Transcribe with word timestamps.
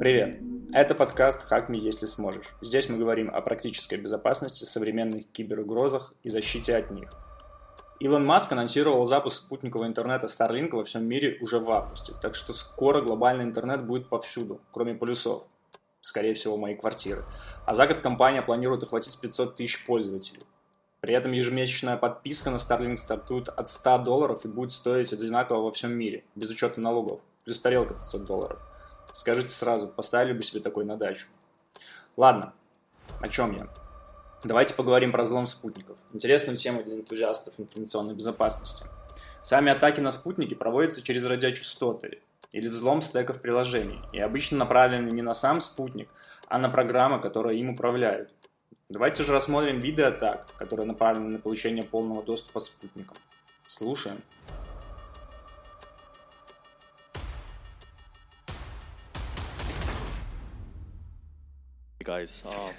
Привет! 0.00 0.38
Это 0.72 0.94
подкаст 0.94 1.42
«Хак 1.42 1.68
me, 1.68 1.76
если 1.76 2.06
сможешь». 2.06 2.54
Здесь 2.62 2.88
мы 2.88 2.96
говорим 2.96 3.28
о 3.28 3.42
практической 3.42 3.96
безопасности, 3.96 4.64
современных 4.64 5.30
киберугрозах 5.30 6.14
и 6.22 6.30
защите 6.30 6.74
от 6.74 6.90
них. 6.90 7.10
Илон 7.98 8.24
Маск 8.24 8.50
анонсировал 8.50 9.04
запуск 9.04 9.42
спутникового 9.42 9.86
интернета 9.86 10.26
Starlink 10.26 10.70
во 10.70 10.84
всем 10.84 11.04
мире 11.04 11.36
уже 11.42 11.58
в 11.58 11.70
августе, 11.70 12.14
так 12.22 12.34
что 12.34 12.54
скоро 12.54 13.02
глобальный 13.02 13.44
интернет 13.44 13.84
будет 13.84 14.08
повсюду, 14.08 14.62
кроме 14.72 14.94
полюсов. 14.94 15.42
Скорее 16.00 16.32
всего, 16.32 16.56
моей 16.56 16.76
квартиры. 16.76 17.26
А 17.66 17.74
за 17.74 17.86
год 17.86 18.00
компания 18.00 18.40
планирует 18.40 18.82
охватить 18.82 19.20
500 19.20 19.54
тысяч 19.54 19.84
пользователей. 19.84 20.44
При 21.02 21.14
этом 21.14 21.32
ежемесячная 21.32 21.98
подписка 21.98 22.48
на 22.48 22.56
Starlink 22.56 22.96
стартует 22.96 23.50
от 23.50 23.68
100 23.68 23.98
долларов 23.98 24.46
и 24.46 24.48
будет 24.48 24.72
стоить 24.72 25.12
одинаково 25.12 25.60
во 25.60 25.72
всем 25.72 25.92
мире, 25.92 26.24
без 26.36 26.48
учета 26.48 26.80
налогов. 26.80 27.20
Плюс 27.44 27.60
тарелка 27.60 27.92
500 27.92 28.24
долларов. 28.24 28.69
Скажите 29.12 29.50
сразу, 29.50 29.88
поставили 29.88 30.32
бы 30.32 30.42
себе 30.42 30.60
такой 30.60 30.84
на 30.84 30.96
дачу? 30.96 31.26
Ладно, 32.16 32.52
о 33.20 33.28
чем 33.28 33.56
я? 33.56 33.68
Давайте 34.42 34.74
поговорим 34.74 35.12
про 35.12 35.22
взлом 35.22 35.46
спутников. 35.46 35.96
Интересную 36.12 36.56
тему 36.56 36.82
для 36.82 36.96
энтузиастов 36.96 37.54
информационной 37.58 38.14
безопасности. 38.14 38.86
Сами 39.42 39.72
атаки 39.72 40.00
на 40.00 40.10
спутники 40.10 40.54
проводятся 40.54 41.02
через 41.02 41.24
радиочастоты 41.24 42.20
или 42.52 42.68
взлом 42.68 43.02
стеков 43.02 43.40
приложений 43.40 44.00
и 44.12 44.20
обычно 44.20 44.58
направлены 44.58 45.10
не 45.10 45.22
на 45.22 45.34
сам 45.34 45.60
спутник, 45.60 46.08
а 46.48 46.58
на 46.58 46.68
программы, 46.68 47.20
которые 47.20 47.60
им 47.60 47.70
управляют. 47.70 48.30
Давайте 48.88 49.22
же 49.22 49.32
рассмотрим 49.32 49.78
виды 49.78 50.02
атак, 50.02 50.46
которые 50.58 50.86
направлены 50.86 51.28
на 51.28 51.38
получение 51.38 51.84
полного 51.84 52.22
доступа 52.22 52.60
спутникам. 52.60 53.16
Слушаем. 53.62 54.20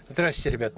Здравствуйте, 0.10 0.50
ребят. 0.50 0.74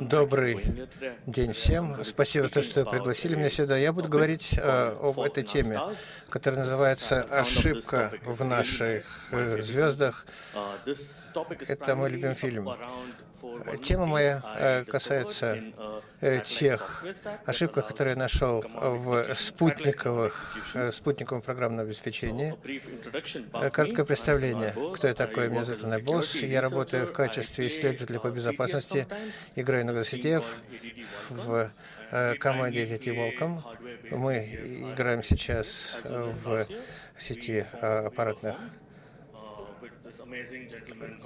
Добрый 0.00 0.88
день 1.26 1.52
всем. 1.52 2.04
Спасибо 2.04 2.48
то, 2.48 2.62
что 2.62 2.84
пригласили 2.84 3.34
меня 3.34 3.50
сюда. 3.50 3.76
Я 3.76 3.92
буду 3.92 4.08
говорить 4.08 4.50
э, 4.56 4.96
об 5.00 5.18
этой 5.18 5.42
теме, 5.42 5.80
которая 6.28 6.60
называется 6.60 7.22
«Ошибка 7.22 8.12
в 8.24 8.44
наших 8.44 9.04
э, 9.32 9.62
звездах». 9.62 10.26
Это 11.68 11.96
мой 11.96 12.10
любимый 12.10 12.34
фильм. 12.34 12.68
Тема 13.82 14.06
моя 14.06 14.42
э, 14.56 14.84
касается 14.84 15.58
э, 16.20 16.40
тех 16.44 17.04
ошибок, 17.44 17.88
которые 17.88 18.14
я 18.14 18.18
нашел 18.18 18.64
в 18.72 19.34
спутниковых, 19.34 20.56
э, 20.74 20.86
спутниковом 20.86 21.42
программном 21.42 21.84
обеспечении. 21.84 22.54
Короткое 23.70 24.04
представление, 24.04 24.74
кто 24.94 25.08
я 25.08 25.14
такой. 25.14 25.48
Меня 25.48 25.64
зовут 25.64 25.84
Анна 25.84 25.98
Босс. 25.98 26.36
Я 26.36 26.60
работаю 26.60 27.06
в 27.06 27.12
качестве 27.12 27.66
исследователя 27.66 28.20
по 28.20 28.30
безопасности, 28.30 29.08
играю 29.56 29.86
на 29.86 29.90
велосипедах 29.90 30.44
в 31.30 31.72
команде 32.38 32.86
DT 32.86 33.06
Volcom. 33.06 33.60
Мы 34.10 34.92
играем 34.94 35.24
сейчас 35.24 36.00
в 36.04 36.64
сети 37.18 37.66
аппаратных 37.80 38.56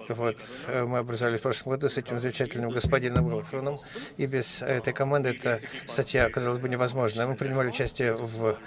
вот, 0.08 0.36
э, 0.68 0.84
мы 0.84 0.98
образовались 0.98 1.40
в 1.40 1.42
прошлом 1.42 1.72
году 1.72 1.88
с 1.88 1.98
этим 1.98 2.18
замечательным 2.18 2.70
господином 2.70 3.28
Голфроном, 3.28 3.78
и 4.16 4.26
без 4.26 4.62
этой 4.62 4.92
команды 4.92 5.30
эта 5.30 5.58
статья 5.86 6.26
оказалась 6.26 6.58
бы 6.58 6.68
невозможна. 6.68 7.26
Мы 7.26 7.34
принимали 7.34 7.68
участие 7.68 8.14
в 8.14 8.58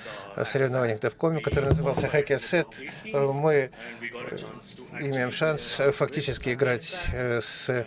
соревнованиях 0.43 0.99
Девкоме, 0.99 1.41
который 1.41 1.65
назывался 1.65 2.07
Set. 2.07 2.67
Мы 3.05 3.53
э, 3.53 3.69
имеем 4.99 5.31
шанс 5.31 5.81
фактически 5.93 6.53
играть 6.53 6.95
э, 7.13 7.41
с 7.41 7.85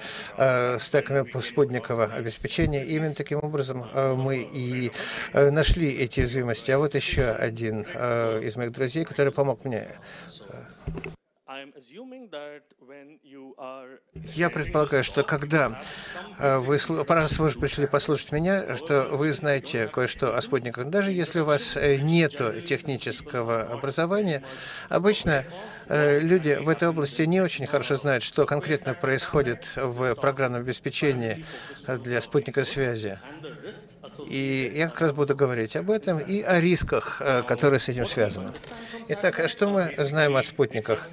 стеками 0.79 1.41
спутникового 1.41 2.15
обеспечения. 2.15 2.85
Именно 2.85 3.15
таким 3.15 3.39
образом 3.43 3.87
мы 4.17 4.49
и 4.53 4.91
нашли 5.35 5.91
эти 5.91 6.21
уязвимости. 6.21 6.71
А 6.71 6.79
вот 6.79 6.95
еще 6.95 7.31
один 7.31 7.83
из 7.83 8.57
моих 8.57 8.73
друзей, 8.73 9.05
который 9.05 9.33
помог 9.33 9.65
мне 9.65 9.89
я 14.35 14.51
предполагаю, 14.51 15.05
что 15.05 15.23
когда 15.23 15.81
э, 16.39 16.59
вы, 16.59 16.79
раз 17.09 17.39
вы 17.39 17.51
пришли 17.51 17.87
послушать 17.87 18.33
меня, 18.33 18.77
что 18.77 19.09
вы 19.11 19.33
знаете 19.33 19.89
кое-что 19.89 20.37
о 20.37 20.41
спутниках. 20.43 20.89
Даже 20.91 21.13
если 21.13 21.41
у 21.41 21.45
вас 21.45 21.77
э, 21.77 21.97
нет 21.97 22.35
технического 22.65 23.63
образования, 23.63 24.43
обычно 24.89 25.47
э, 25.89 26.21
люди 26.21 26.59
в 26.61 26.69
этой 26.69 26.89
области 26.89 27.23
не 27.23 27.41
очень 27.41 27.67
хорошо 27.67 27.97
знают, 27.97 28.23
что 28.23 28.45
конкретно 28.45 28.95
происходит 28.95 29.75
в 29.77 30.15
программном 30.17 30.63
обеспечении 30.63 31.45
для 31.87 32.21
спутниковой 32.21 32.67
связи. 32.67 33.19
И 34.29 34.73
я 34.75 34.89
как 34.89 35.01
раз 35.01 35.13
буду 35.13 35.35
говорить 35.35 35.77
об 35.77 35.91
этом 35.91 36.19
и 36.19 36.43
о 36.43 36.61
рисках, 36.61 37.23
которые 37.47 37.81
с 37.81 37.89
этим 37.89 38.07
связаны. 38.07 38.53
Итак, 39.09 39.49
что 39.49 39.69
мы 39.69 39.95
знаем 39.97 40.37
о 40.37 40.43
спутниках? 40.43 41.07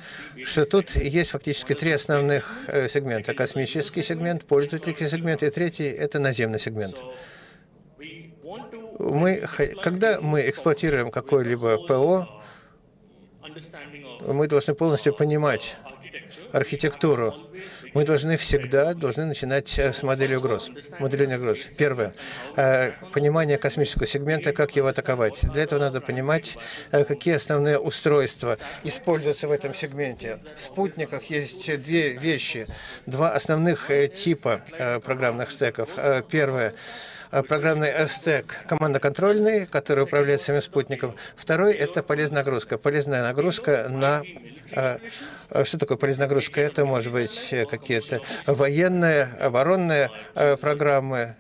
Что 0.49 0.65
тут 0.65 0.95
есть 0.95 1.29
фактически 1.29 1.75
три 1.75 1.91
основных 1.91 2.57
э, 2.65 2.89
сегмента. 2.89 3.35
Космический 3.35 4.01
сегмент, 4.01 4.45
пользовательский 4.45 5.07
сегмент 5.07 5.43
и 5.43 5.49
третий— 5.51 5.83
это 6.05 6.17
наземный 6.17 6.59
сегмент. 6.59 6.95
Мы, 8.97 9.45
когда 9.83 10.19
мы 10.21 10.49
эксплуатируем 10.49 11.11
какое-либо 11.11 11.77
ПО, 11.85 12.38
мы 14.27 14.47
должны 14.47 14.73
полностью 14.73 15.13
понимать 15.13 15.77
архитектуру 16.51 17.35
мы 17.93 18.05
должны 18.05 18.37
всегда 18.37 18.93
должны 18.93 19.25
начинать 19.25 19.77
э, 19.79 19.93
с 19.93 20.03
модели 20.03 20.35
угроз, 20.35 20.69
моделирования 20.99 21.37
угроз. 21.37 21.59
Первое. 21.77 22.13
Э, 22.55 22.91
понимание 23.13 23.57
космического 23.57 24.05
сегмента, 24.05 24.53
как 24.53 24.75
его 24.75 24.87
атаковать. 24.87 25.39
Для 25.53 25.63
этого 25.63 25.79
надо 25.79 26.01
понимать, 26.01 26.57
э, 26.91 27.03
какие 27.03 27.35
основные 27.35 27.79
устройства 27.79 28.57
используются 28.83 29.47
в 29.47 29.51
этом 29.51 29.73
сегменте. 29.73 30.37
В 30.55 30.59
спутниках 30.59 31.23
есть 31.25 31.81
две 31.81 32.13
вещи, 32.13 32.67
два 33.05 33.31
основных 33.31 33.89
типа 34.15 34.61
программных 35.03 35.49
стеков. 35.49 35.89
Первое 36.29 36.73
программный 37.47 38.07
стек 38.07 38.65
командно-контрольный, 38.67 39.65
который 39.65 40.03
управляет 40.03 40.41
самим 40.41 40.61
спутником. 40.61 41.15
Второй— 41.35 41.73
это 41.75 42.03
полезная 42.03 42.39
нагрузка. 42.39 42.77
Полезная 42.77 43.23
нагрузка 43.23 43.87
на 43.89 44.23
а, 44.71 44.99
а 45.49 45.65
что 45.65 45.77
такое 45.77 45.97
полезная 45.97 46.27
нагрузка? 46.27 46.61
Это 46.61 46.85
может 46.85 47.11
быть 47.11 47.53
какие-то 47.69 48.21
военные, 48.45 49.23
оборонные 49.39 50.09
программы 50.61 51.35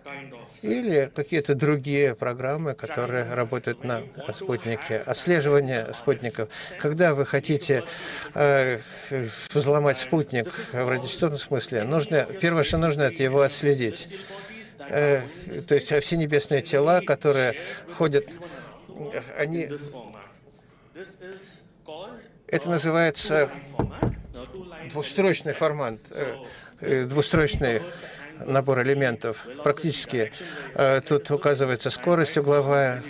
или 0.61 1.11
какие-то 1.15 1.55
другие 1.55 2.15
программы, 2.15 2.73
которые 2.73 3.33
работают 3.33 3.83
на 3.83 4.03
спутнике. 4.33 4.97
Отслеживание 5.05 5.93
спутников. 5.93 6.49
Когда 6.79 7.13
вы 7.13 7.25
хотите 7.25 7.83
э, 8.33 8.79
взломать 9.53 9.97
спутник 9.97 10.51
в 10.73 10.87
радиочастотном 10.89 11.39
смысле, 11.39 11.83
нужно, 11.83 12.25
первое, 12.41 12.63
что 12.63 12.77
нужно, 12.77 13.03
это 13.03 13.23
его 13.23 13.41
отследить. 13.41 14.09
Э, 14.89 15.21
то 15.67 15.75
есть 15.75 15.91
все 16.03 16.17
небесные 16.17 16.61
тела, 16.61 17.01
которые 17.01 17.55
ходят, 17.95 18.25
они 19.37 19.69
это 22.47 22.69
называется 22.69 23.49
двустрочный 24.89 25.53
формат, 25.53 25.99
э, 26.11 26.35
э, 26.81 27.05
двустрочный 27.05 27.81
набор 28.45 28.81
элементов. 28.81 29.45
Практически 29.63 30.31
э, 30.75 31.01
тут 31.01 31.29
указывается 31.31 31.89
скорость 31.89 32.37
угловая 32.37 33.03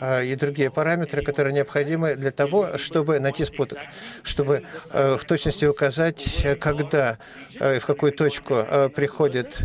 э, 0.00 0.26
и 0.26 0.34
другие 0.34 0.70
параметры, 0.70 1.22
которые 1.22 1.54
необходимы 1.54 2.14
для 2.14 2.30
того, 2.30 2.78
чтобы 2.78 3.18
найти 3.20 3.44
спуток, 3.44 3.78
чтобы 4.22 4.64
э, 4.90 5.16
в 5.18 5.24
точности 5.24 5.64
указать, 5.64 6.46
когда 6.60 7.18
и 7.54 7.78
в 7.78 7.86
какую 7.86 8.12
точку 8.12 8.66
приходит 8.94 9.60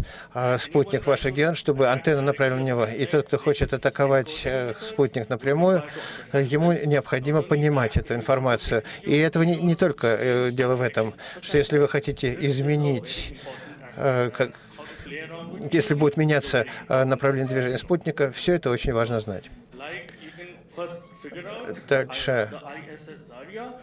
спутник 0.58 1.04
в 1.04 1.08
ваш 1.08 1.26
регион, 1.26 1.56
чтобы 1.56 1.88
антенна 1.88 2.22
направила 2.22 2.58
на 2.58 2.64
него. 2.64 2.86
И 2.86 3.06
тот, 3.06 3.28
кто 3.28 3.38
хочет 3.38 3.74
атаковать 3.74 4.48
спутник 4.80 5.30
напрямую, 5.30 5.84
ему 6.34 6.74
необходимо 6.74 7.42
понимать 7.42 7.98
эту 7.98 8.14
информацию. 8.14 8.84
И 9.04 9.18
этого 9.18 9.44
не, 9.44 9.58
не 9.58 9.76
только 9.76 10.50
дело 10.52 10.76
в 10.76 10.82
этом, 10.82 11.14
что 11.42 11.58
если 11.58 11.78
вы 11.80 11.88
хотите 11.88 12.36
изменить 12.40 13.36
как, 13.96 14.52
если 15.72 15.94
будет 15.94 16.18
меняться 16.18 16.66
э, 16.88 17.04
направление 17.04 17.50
движения 17.50 17.78
спутника, 17.78 18.32
все 18.32 18.56
это 18.56 18.70
очень 18.70 18.94
важно 18.94 19.20
знать. 19.20 19.50
Дальше. 21.88 22.52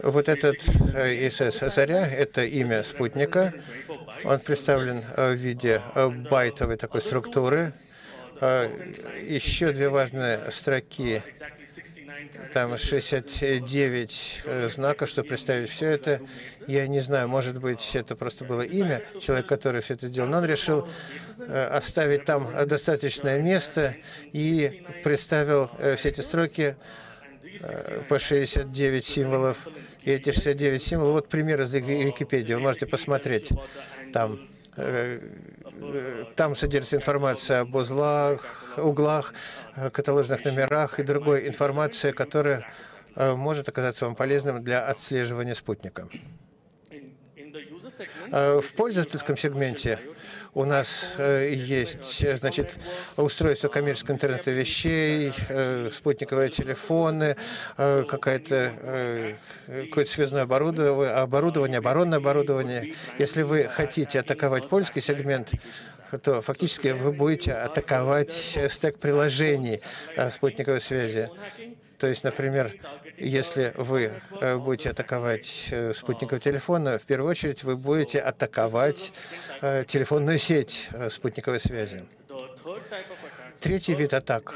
Вот 0.02 0.28
этот 0.28 0.56
э, 0.94 1.26
ИСС 1.28 1.60
«Заря»— 1.74 2.06
это 2.08 2.44
имя 2.44 2.82
спутника. 2.82 3.54
Он 4.24 4.38
представлен 4.38 5.00
э, 5.16 5.32
в 5.32 5.36
виде 5.36 5.82
байтовой 6.30 6.76
такой 6.76 7.00
структуры. 7.00 7.72
Еще 9.26 9.72
две 9.72 9.88
важные 9.88 10.50
строки. 10.50 11.22
Там 12.52 12.76
69 12.78 14.44
знаков, 14.68 15.08
чтобы 15.08 15.28
представить 15.28 15.70
все 15.70 15.90
это. 15.90 16.20
Я 16.66 16.86
не 16.86 17.00
знаю, 17.00 17.28
может 17.28 17.60
быть, 17.60 17.90
это 17.94 18.16
просто 18.16 18.44
было 18.44 18.62
имя 18.62 19.02
человека, 19.20 19.48
который 19.48 19.80
все 19.82 19.94
это 19.94 20.06
сделал, 20.08 20.28
но 20.28 20.38
он 20.38 20.44
решил 20.44 20.88
оставить 21.48 22.24
там 22.24 22.46
достаточное 22.66 23.40
место 23.40 23.96
и 24.32 24.84
представил 25.02 25.70
все 25.96 26.08
эти 26.10 26.20
строки 26.20 26.76
по 28.08 28.18
69 28.18 29.04
символов. 29.04 29.68
И 30.02 30.10
эти 30.10 30.32
69 30.32 30.82
символов, 30.82 31.12
вот 31.14 31.28
пример 31.28 31.62
из 31.62 31.72
Википедии, 31.72 32.54
вы 32.54 32.60
можете 32.60 32.86
посмотреть. 32.86 33.48
Там, 34.12 34.38
э, 34.76 35.18
э, 35.63 35.63
там 36.36 36.54
содержится 36.54 36.96
информация 36.96 37.60
об 37.60 37.74
узлах, 37.74 38.74
углах, 38.76 39.34
каталожных 39.92 40.44
номерах 40.44 40.98
и 41.00 41.02
другой 41.02 41.48
информация, 41.48 42.12
которая 42.12 42.66
э, 43.16 43.34
может 43.34 43.68
оказаться 43.68 44.06
вам 44.06 44.14
полезным 44.14 44.62
для 44.62 44.86
отслеживания 44.86 45.54
спутника. 45.54 46.08
В 48.30 48.76
пользовательском 48.76 49.36
сегменте 49.36 49.98
у 50.54 50.64
нас 50.64 51.16
э, 51.18 51.52
есть 51.52 52.24
значит, 52.38 52.76
устройство 53.16 53.68
коммерческого 53.68 54.14
интернета 54.14 54.52
вещей, 54.52 55.32
э, 55.48 55.90
спутниковые 55.92 56.48
телефоны, 56.48 57.36
э, 57.76 58.04
какое-то 58.08 59.36
какое 59.66 60.04
связное 60.04 60.42
оборудование, 60.42 61.14
оборудование, 61.14 61.78
оборонное 61.78 62.18
оборудование. 62.18 62.94
Если 63.18 63.42
вы 63.42 63.64
хотите 63.64 64.20
атаковать 64.20 64.68
польский 64.68 65.02
сегмент, 65.02 65.50
то 66.22 66.40
фактически 66.40 66.88
вы 66.88 67.12
будете 67.12 67.52
атаковать 67.52 68.32
стек 68.68 68.98
приложений 68.98 69.80
спутниковой 70.30 70.80
связи. 70.80 71.28
То 71.98 72.06
есть, 72.06 72.24
например, 72.24 72.72
если 73.16 73.72
вы 73.76 74.12
э, 74.40 74.56
будете 74.56 74.90
атаковать 74.90 75.68
э, 75.70 75.92
спутниковый 75.92 76.40
телефон, 76.40 76.98
в 76.98 77.02
первую 77.02 77.30
очередь 77.30 77.62
вы 77.64 77.76
будете 77.76 78.20
атаковать 78.20 79.12
э, 79.60 79.84
телефонную 79.86 80.38
сеть 80.38 80.88
спутниковой 81.08 81.60
связи. 81.60 82.04
Третий 83.60 83.94
вид 83.94 84.14
атак 84.14 84.54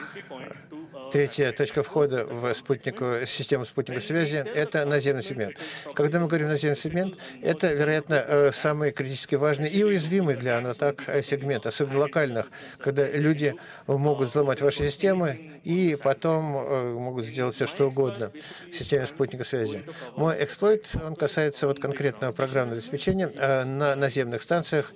Третья 1.12 1.52
точка 1.52 1.82
входа 1.82 2.26
в 2.26 2.52
спутниковую, 2.52 3.26
систему 3.26 3.64
спутниковой 3.64 4.02
связи– 4.02 4.36
это 4.54 4.84
наземный 4.84 5.22
сегмент. 5.22 5.56
Когда 5.94 6.20
мы 6.20 6.26
говорим 6.26 6.48
наземный 6.48 6.76
сегмент, 6.76 7.16
это, 7.40 7.72
вероятно, 7.72 8.22
э, 8.26 8.50
самый 8.52 8.92
критически 8.92 9.34
важный 9.36 9.70
и 9.70 9.82
уязвимый 9.82 10.34
для 10.34 10.58
атак 10.58 11.04
э, 11.06 11.22
сегмент, 11.22 11.64
особенно 11.66 12.00
локальных, 12.00 12.48
когда 12.78 13.06
люди 13.06 13.54
могут 13.86 14.28
взломать 14.28 14.60
ваши 14.60 14.90
системы 14.90 15.60
и 15.64 15.96
потом 16.02 16.56
э, 16.56 16.92
могут 16.92 17.24
сделать 17.24 17.54
все, 17.54 17.64
что 17.64 17.86
угодно 17.86 18.30
в 18.70 18.74
системе 18.74 19.06
спутниковой 19.06 19.46
связи. 19.46 19.82
Мой 20.16 20.36
эксплойт, 20.44 20.84
он 21.02 21.16
касается 21.16 21.68
вот 21.68 21.80
конкретного 21.80 22.32
программного 22.32 22.76
обеспечения 22.76 23.28
на 23.64 23.96
наземных 23.96 24.42
станциях, 24.42 24.92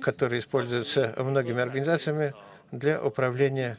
которые 0.00 0.40
используются 0.40 1.14
многими 1.18 1.60
организациями, 1.62 2.32
для 2.70 3.02
управления 3.02 3.76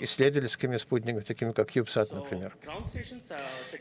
исследовательскими 0.00 0.76
спутниками, 0.76 1.20
такими 1.20 1.52
как 1.52 1.68
CubeSat, 1.70 2.14
например. 2.14 2.54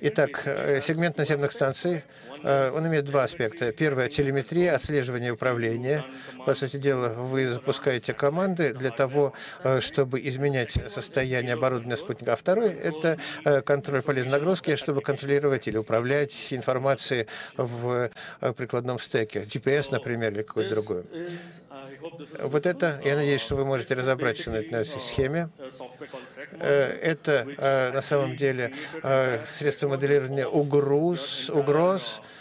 Итак, 0.02 0.42
э, 0.46 0.82
сегмент 0.82 1.18
наземных 1.18 1.52
станций, 1.52 2.04
э, 2.44 2.72
он 2.72 2.88
имеет 2.88 3.06
два 3.06 3.24
аспекта. 3.24 3.72
Первое— 3.72 4.10
телеметрия, 4.10 4.76
отслеживание 4.76 5.30
и 5.30 5.32
управление. 5.32 6.04
По 6.46 6.54
сути 6.54 6.78
дела, 6.78 7.10
вы 7.10 7.48
запускаете 7.48 8.14
команды 8.14 8.74
для 8.74 8.92
того, 8.92 9.34
чтобы 9.80 10.20
изменять 10.28 10.78
состояние 10.88 11.54
оборудования 11.54 11.98
спутника. 11.98 12.34
А 12.34 12.36
второй— 12.36 12.70
это 12.84 13.18
контроль 13.66 14.02
полезной 14.02 14.34
нагрузки, 14.34 14.76
чтобы 14.76 15.02
контролировать 15.02 15.68
или 15.68 15.78
управлять 15.78 16.48
информацией 16.52 17.28
в 17.58 18.10
прикладном 18.58 19.00
стеке, 19.00 19.42
GPS, 19.42 19.92
например, 19.92 20.34
или 20.34 20.42
какой-то 20.42 20.76
другой. 20.76 21.04
Вот 22.44 22.66
это, 22.66 23.02
я 23.04 23.16
надеюсь, 23.16 23.42
что 23.42 23.56
вы 23.56 23.66
можете 23.66 23.94
разобраться 23.94 24.52
на 24.52 24.58
этой 24.58 24.86
схеме. 24.86 25.50
Э, 26.60 26.98
это 27.02 27.48
э, 27.58 27.92
на 27.92 28.02
самом 28.02 28.36
деле 28.36 28.74
э, 29.04 29.40
средство 29.48 29.88
моделирования 29.88 30.48
угроз, 30.48 31.50
угроз 31.50 32.22
Э, 32.22 32.41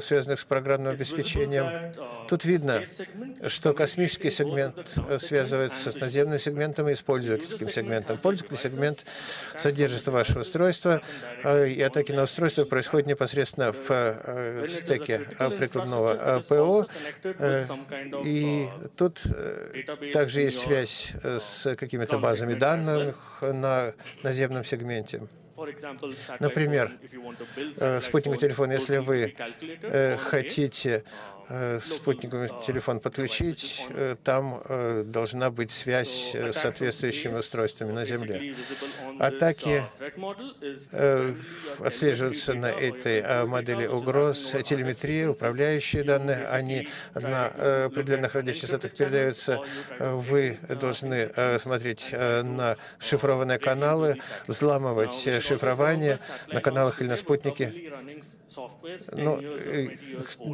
связанных 0.00 0.40
с 0.40 0.44
программным 0.44 0.92
обеспечением. 0.92 1.94
Тут 2.28 2.44
видно, 2.44 2.84
что 3.46 3.72
космический 3.72 4.30
сегмент 4.30 4.76
связывается 5.18 5.90
с 5.90 5.96
наземным 5.96 6.38
сегментом 6.38 6.88
и 6.88 6.94
пользовательским 6.94 7.70
сегментом. 7.70 8.18
Пользовательский 8.18 8.70
сегмент 8.70 9.04
содержит 9.56 10.06
ваше 10.08 10.38
устройство, 10.38 11.00
э, 11.44 11.68
и 11.68 11.80
атаки 11.82 12.12
на 12.12 12.24
устройство 12.24 12.64
происходят 12.64 13.06
непосредственно 13.06 13.72
в 13.72 13.86
э, 13.88 14.66
стеке 14.68 15.20
прикладного 15.58 16.42
ПО. 16.48 16.86
И 18.24 18.68
тут 18.96 19.20
также 20.12 20.40
есть 20.40 20.60
связь 20.60 21.12
с 21.22 21.74
какими-то 21.76 22.18
базами 22.18 22.54
данных 22.54 23.38
на 23.40 23.94
наземном 24.22 24.64
сегменте. 24.64 25.22
Например, 26.40 26.92
э, 27.80 28.00
спутниковый 28.00 28.38
телефон, 28.38 28.70
если 28.70 28.98
вы 28.98 29.34
э, 29.82 30.16
хотите 30.16 31.04
Э, 31.04 31.37
спутниковый 31.80 32.50
телефон 32.66 33.00
подключить, 33.00 33.86
э, 33.90 34.16
там 34.22 34.62
э, 34.66 35.02
должна 35.06 35.50
быть 35.50 35.70
связь 35.70 36.34
с 36.34 36.58
соответствующими 36.58 37.34
устройствами 37.34 37.92
на 37.92 38.04
Земле. 38.04 38.54
Атаки 39.18 39.84
отслеживаются 41.80 42.54
на 42.54 42.66
этой 42.66 43.46
модели 43.46 43.86
угроз. 43.86 44.54
Телеметрия, 44.64 45.30
управляющие 45.30 46.04
данные, 46.04 46.46
они 46.46 46.88
на 47.14 47.46
определенных 47.86 48.34
радиочастотах 48.34 48.92
передаются. 48.92 49.60
Вы 49.98 50.58
должны 50.68 51.30
смотреть 51.58 52.12
на 52.12 52.76
шифрованные 52.98 53.58
каналы, 53.58 54.18
взламывать 54.46 55.42
шифрование 55.42 56.18
на 56.48 56.60
каналах 56.60 57.00
или 57.00 57.08
на 57.08 57.16
спутнике. 57.16 57.92
Но 59.12 59.40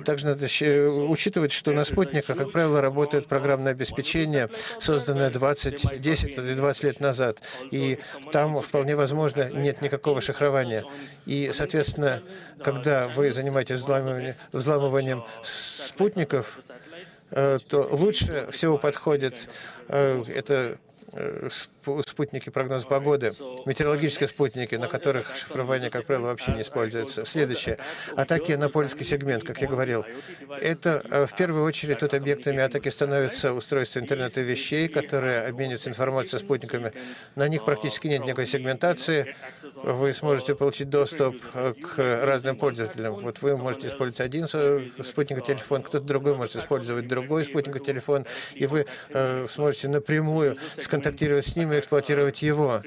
также 0.04 0.26
надо 0.26 0.48
учитывать, 0.88 1.52
что 1.52 1.72
на 1.72 1.84
спутниках, 1.84 2.36
как 2.36 2.52
правило, 2.52 2.80
работает 2.80 3.26
программное 3.26 3.72
обеспечение, 3.72 4.50
созданное 4.78 5.30
20, 5.30 6.00
10 6.00 6.38
или 6.38 6.54
20 6.54 6.84
лет 6.84 7.00
назад. 7.00 7.38
И 7.70 7.98
там 8.32 8.56
вполне 8.56 8.96
возможно 8.96 9.50
нет 9.50 9.82
никакого 9.82 10.20
шифрования. 10.20 10.84
И, 11.26 11.50
соответственно, 11.52 12.22
когда 12.62 13.08
вы 13.08 13.32
занимаетесь 13.32 13.80
взламыванием, 13.80 14.34
взламыванием 14.52 15.24
спутников, 15.42 16.58
э, 17.30 17.58
то 17.68 17.88
лучше 17.90 18.48
всего 18.50 18.78
подходит 18.78 19.48
э, 19.88 20.22
это 20.34 20.78
Э, 21.16 21.48
спутники 22.06 22.50
прогноз 22.50 22.84
погоды, 22.84 23.30
метеорологические 23.66 24.28
спутники, 24.28 24.74
на 24.74 24.88
которых 24.88 25.34
шифрование, 25.36 25.90
как 25.90 26.06
правило, 26.06 26.26
вообще 26.26 26.52
не 26.52 26.62
используется. 26.62 27.24
Следующее. 27.24 27.78
Атаки 28.16 28.52
на 28.52 28.68
польский 28.68 29.04
сегмент, 29.04 29.44
как 29.44 29.60
я 29.60 29.68
говорил. 29.68 30.04
Это 30.60 31.02
э, 31.10 31.26
в 31.26 31.36
первую 31.36 31.64
очередь 31.64 32.00
тут 32.00 32.14
объектами 32.14 32.60
атаки 32.60 32.88
становятся 32.88 33.52
устройства 33.52 34.00
интернета 34.00 34.40
вещей, 34.40 34.88
которые 34.88 35.46
обмениваются 35.46 35.90
информацией 35.90 36.40
спутниками. 36.40 36.92
На 37.36 37.48
них 37.48 37.64
практически 37.64 38.08
нет 38.08 38.24
никакой 38.24 38.46
сегментации. 38.46 39.36
Вы 39.76 40.12
сможете 40.14 40.54
получить 40.54 40.88
доступ 40.90 41.36
э, 41.54 41.74
к 41.74 42.24
разным 42.24 42.56
пользователям. 42.56 43.14
Вот 43.20 43.40
вы 43.42 43.56
можете 43.56 43.86
использовать 43.86 44.20
один 44.20 44.46
спутниковый 44.46 45.46
телефон, 45.46 45.82
кто-то 45.82 46.04
другой 46.04 46.36
может 46.36 46.56
использовать 46.56 47.06
другой 47.06 47.44
спутниковый 47.44 47.84
телефон, 47.84 48.26
и 48.54 48.66
вы 48.66 48.86
сможете 49.46 49.88
напрямую 49.88 50.56
сконтролировать 50.80 51.04
контактировать 51.04 51.46
с 51.46 51.54
ним 51.54 51.70
и 51.76 51.80
эксплуатировать 51.80 52.42
его. 52.42 52.82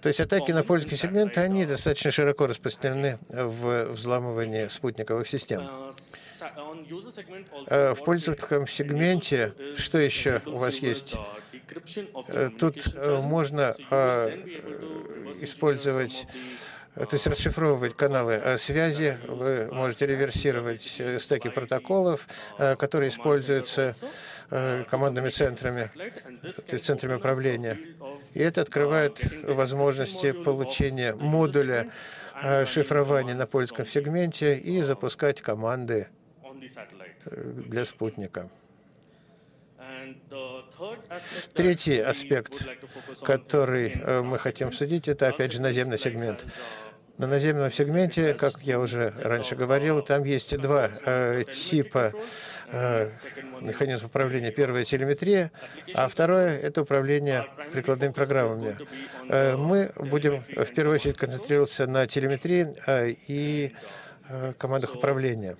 То 0.00 0.08
есть 0.08 0.20
атаки 0.20 0.52
на 0.52 0.62
польский 0.62 0.96
сегмент, 0.96 1.36
они 1.38 1.66
достаточно 1.66 2.10
широко 2.10 2.46
распространены 2.46 3.18
в 3.28 3.86
взламывании 3.86 4.68
спутниковых 4.68 5.26
систем. 5.26 5.68
Э, 7.68 7.94
в 7.94 8.04
пользовательском 8.04 8.66
сегменте, 8.66 9.54
что 9.76 9.98
еще 9.98 10.40
у 10.46 10.56
вас 10.56 10.76
есть? 10.76 11.16
Э, 12.28 12.50
тут 12.56 12.94
э, 12.94 13.20
можно 13.20 13.74
использовать 15.40 16.26
то 16.98 17.08
есть 17.12 17.26
расшифровывать 17.26 17.96
каналы 17.96 18.56
связи, 18.58 19.18
вы 19.26 19.68
можете 19.72 20.06
реверсировать 20.06 21.00
стеки 21.18 21.48
протоколов, 21.48 22.26
которые 22.56 23.10
используются 23.10 23.94
Э, 24.50 24.84
командными 24.88 25.28
центрами, 25.28 25.90
центрами 26.80 27.16
управления. 27.16 27.78
И 28.32 28.40
это 28.40 28.62
открывает 28.62 29.20
возможности 29.42 30.32
получения 30.32 31.14
модуля 31.14 31.90
э, 32.42 32.64
шифрования 32.64 33.34
на 33.34 33.46
польском 33.46 33.86
сегменте 33.86 34.56
и 34.56 34.80
запускать 34.80 35.42
команды 35.42 36.08
э, 37.26 37.52
для 37.66 37.84
спутника. 37.84 38.48
Третий 41.52 41.98
аспект, 41.98 42.66
который 43.22 44.22
мы 44.22 44.38
хотим 44.38 44.68
обсудить, 44.68 45.08
это 45.08 45.28
опять 45.28 45.52
же 45.52 45.60
наземный 45.60 45.98
сегмент. 45.98 46.46
На 47.18 47.26
наземном 47.26 47.72
сегменте, 47.72 48.32
как 48.34 48.62
я 48.62 48.78
уже 48.78 49.12
раньше 49.22 49.56
говорил, 49.56 50.02
там 50.02 50.22
есть 50.22 50.56
два 50.56 50.88
э, 51.04 51.42
типа 51.50 52.12
э, 52.70 53.10
механизма 53.60 54.06
управления. 54.06 54.52
Первое— 54.52 54.84
телеметрия, 54.86 55.50
а 55.94 56.06
второе— 56.06 56.56
это 56.62 56.82
управление 56.82 57.46
прикладными 57.72 58.12
программами. 58.12 58.76
Э, 59.28 59.56
мы 59.56 59.90
будем 59.96 60.44
в 60.48 60.72
первую 60.72 60.94
очередь 60.94 61.16
концентрироваться 61.16 61.88
на 61.88 62.06
телеметрии 62.06 62.74
э, 62.86 63.14
и 63.26 63.74
Э, 64.30 64.52
командах 64.58 64.94
управления. 64.94 65.56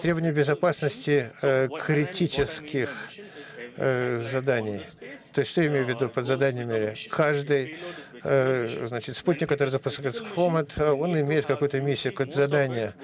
Требования 0.00 0.32
безопасности 0.32 1.30
э, 1.42 1.68
критических 1.68 2.90
э, 3.76 4.20
заданий. 4.30 4.82
То 5.32 5.40
есть 5.40 5.50
что 5.50 5.62
я 5.62 5.68
имею 5.68 5.84
в 5.84 5.88
виду 5.88 6.08
под 6.08 6.26
заданиями? 6.26 6.94
Каждый 7.08 7.76
значит, 8.22 9.16
спутник, 9.16 9.48
который 9.48 9.68
запускается 9.68 10.24
в 10.24 10.34
Хомат, 10.34 10.78
он 10.78 11.18
имеет 11.20 11.44
какую-то 11.44 11.80
миссию, 11.82 12.12
какое-то 12.12 12.36
задание. 12.36 12.94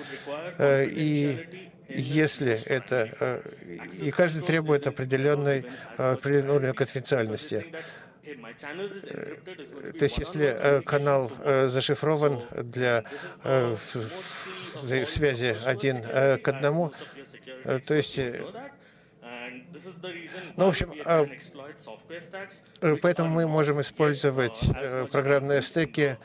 И 0.58 1.66
если 1.88 2.58
это... 2.64 3.42
И 4.00 4.10
каждый 4.10 4.42
требует 4.42 4.86
определенной, 4.86 5.66
определенной 5.98 6.72
конфиденциальности. 6.72 7.66
Э, 8.24 9.92
то 9.98 10.04
есть, 10.04 10.18
если 10.18 10.46
э, 10.46 10.80
канал 10.82 11.30
э, 11.44 11.68
зашифрован 11.68 12.40
для 12.52 13.04
связи 15.06 15.56
один 15.64 16.02
к 16.02 16.48
одному, 16.48 16.92
то 17.86 17.94
есть 17.94 18.20
ну, 20.56 20.66
в 20.66 20.68
общем, 20.68 20.92
а, 21.04 21.26
поэтому 23.02 23.30
мы 23.30 23.46
можем 23.46 23.80
использовать 23.80 24.60
программные 25.10 25.62
стеки 25.62 26.18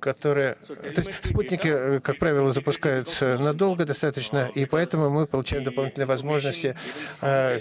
которые... 0.00 0.54
То 0.54 1.02
есть 1.02 1.24
спутники, 1.24 1.68
э, 1.68 2.00
как 2.00 2.18
правило, 2.18 2.50
запускаются 2.52 3.38
надолго 3.38 3.84
достаточно, 3.84 4.50
и 4.54 4.66
поэтому 4.66 5.10
мы 5.10 5.26
получаем 5.26 5.64
дополнительные 5.64 6.06
возможности 6.06 6.76
э, 7.22 7.60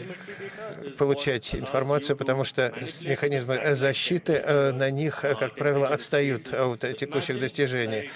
получать 0.97 1.55
информацию, 1.55 2.15
потому 2.15 2.43
что 2.43 2.73
механизмы 3.01 3.75
защиты 3.75 4.33
э, 4.33 4.71
на 4.71 4.89
них, 4.91 5.21
как 5.21 5.55
правило, 5.55 5.87
отстают 5.87 6.53
от 6.53 6.79
текущих 6.97 7.39
достижений. 7.39 8.11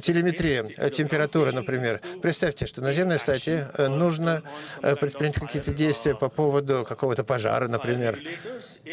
Телеметрия, 0.00 0.64
температура, 0.90 1.52
например. 1.52 2.00
Представьте, 2.22 2.66
что 2.66 2.80
на 2.80 2.92
земной 2.92 3.18
статии 3.18 3.66
нужно 3.88 4.42
предпринять 4.80 5.36
какие-то 5.36 5.72
действия 5.72 6.14
по 6.14 6.28
поводу 6.28 6.84
какого-то 6.88 7.24
пожара, 7.24 7.68
например, 7.68 8.18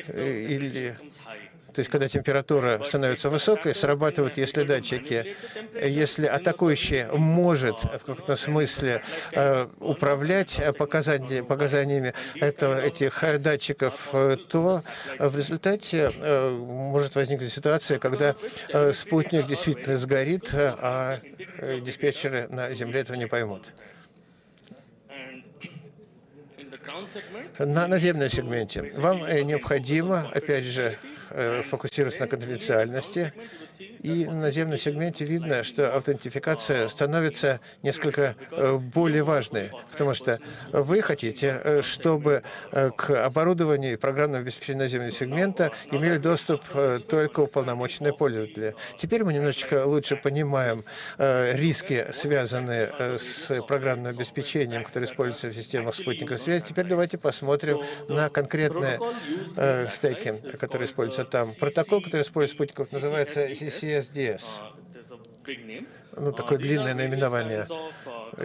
или 0.08 0.96
то 1.76 1.82
есть, 1.82 1.92
когда 1.92 2.08
температура 2.08 2.82
становится 2.86 3.30
высокой, 3.30 3.76
срабатывают, 3.76 4.38
если 4.38 4.64
датчики, 4.64 5.36
если 5.74 6.26
атакующий 6.26 7.06
может 7.08 7.84
в 7.84 8.06
каком-то 8.06 8.38
смысле 8.38 9.02
э, 9.34 9.68
управлять 9.82 10.62
показаниями, 10.78 11.42
показаниями 11.42 12.14
этого, 12.36 12.82
этих 12.82 13.22
датчиков, 13.42 14.10
то 14.48 14.82
в 15.20 15.38
результате 15.38 16.14
э, 16.18 16.50
может 16.50 17.16
возникнуть 17.16 17.52
ситуация, 17.52 18.00
когда 18.00 18.38
э, 18.70 18.94
спутник 18.94 19.46
действительно 19.46 19.98
сгорит, 19.98 20.52
а 20.54 21.20
диспетчеры 21.82 22.48
на 22.48 22.74
Земле 22.74 23.02
этого 23.02 23.18
не 23.18 23.28
поймут. 23.28 23.74
На 27.60 27.88
наземном 27.88 28.30
сегменте 28.30 28.92
вам 28.98 29.20
необходимо, 29.46 30.30
опять 30.34 30.64
же, 30.64 30.98
Э, 31.04 31.15
фокусируется 31.64 32.22
на 32.22 32.28
конфиденциальности. 32.28 33.34
И 34.02 34.26
на 34.26 34.42
наземном 34.42 34.78
сегменте 34.78 35.26
видно, 35.26 35.64
что 35.64 35.94
аутентификация 35.94 36.88
становится 36.88 37.60
несколько 37.84 38.36
э, 38.52 38.78
более 38.78 39.24
важной, 39.24 39.72
потому 39.92 40.14
что 40.14 40.40
вы 40.72 41.02
хотите, 41.02 41.60
э, 41.64 41.82
чтобы 41.82 42.44
к 42.72 43.26
оборудованию 43.26 43.94
и 43.94 43.96
программному 43.96 44.44
обеспечению 44.44 44.84
наземного 44.84 45.12
сегмента 45.12 45.72
имели 45.92 46.18
доступ 46.18 46.62
только 47.08 47.42
уполномоченные 47.42 48.14
пользователи. 48.14 48.76
Теперь 48.98 49.24
мы 49.24 49.34
немножечко 49.34 49.86
лучше 49.86 50.16
понимаем 50.16 50.80
риски, 51.18 52.08
связанные 52.12 52.94
с 53.18 53.62
программным 53.68 54.14
обеспечением, 54.14 54.84
которое 54.84 55.06
используется 55.06 55.48
в 55.48 55.54
системах 55.54 55.96
спутниковой 55.96 56.40
связи. 56.40 56.66
Теперь 56.68 56.86
давайте 56.86 57.18
посмотрим 57.18 57.80
на 58.08 58.30
конкретные 58.30 59.00
стеки, 59.90 60.34
которые 60.58 60.86
используются 60.86 61.25
там. 61.26 61.48
Протокол, 61.60 62.02
который 62.02 62.22
использует 62.22 62.56
спутников, 62.56 62.92
называется 62.92 63.48
CCSDS 63.48 64.60
ну, 66.18 66.32
такое 66.32 66.58
длинное 66.58 66.94
наименование. 66.94 67.66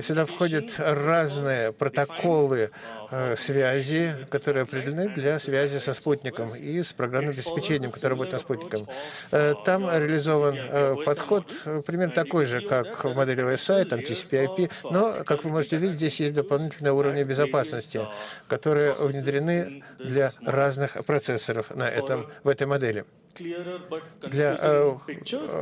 Сюда 0.01 0.25
входят 0.25 0.75
разные 0.79 1.73
протоколы 1.73 2.71
э, 3.11 3.37
связи, 3.37 4.15
которые 4.29 4.63
определены 4.63 5.09
для 5.09 5.39
связи 5.39 5.79
со 5.79 5.95
спутником 5.95 6.49
и 6.55 6.83
с 6.83 6.93
программным 6.93 7.31
обеспечением, 7.31 7.91
которое 7.91 8.11
работает 8.11 8.35
на 8.35 8.39
спутником. 8.39 8.87
Э, 9.33 9.55
там 9.65 9.89
реализован 9.89 10.57
э, 10.59 10.97
подход 11.05 11.53
примерно 11.87 12.15
такой 12.15 12.47
же, 12.47 12.61
как 12.61 13.05
в 13.05 13.15
модели 13.15 13.43
OSI, 13.43 13.85
там 13.85 14.01
TCP-IP, 14.01 14.71
но, 14.91 15.25
как 15.25 15.45
вы 15.45 15.51
можете 15.51 15.77
видеть, 15.77 15.97
здесь 15.97 16.21
есть 16.21 16.35
дополнительные 16.35 16.93
уровни 16.93 17.23
безопасности, 17.25 18.01
которые 18.49 18.95
внедрены 18.95 19.83
для 19.99 20.33
разных 20.43 21.05
процессоров 21.05 21.75
на 21.75 21.89
этом, 21.89 22.31
в 22.45 22.49
этой 22.49 22.67
модели 22.67 23.05
для 23.39 24.57
э, 24.61 24.97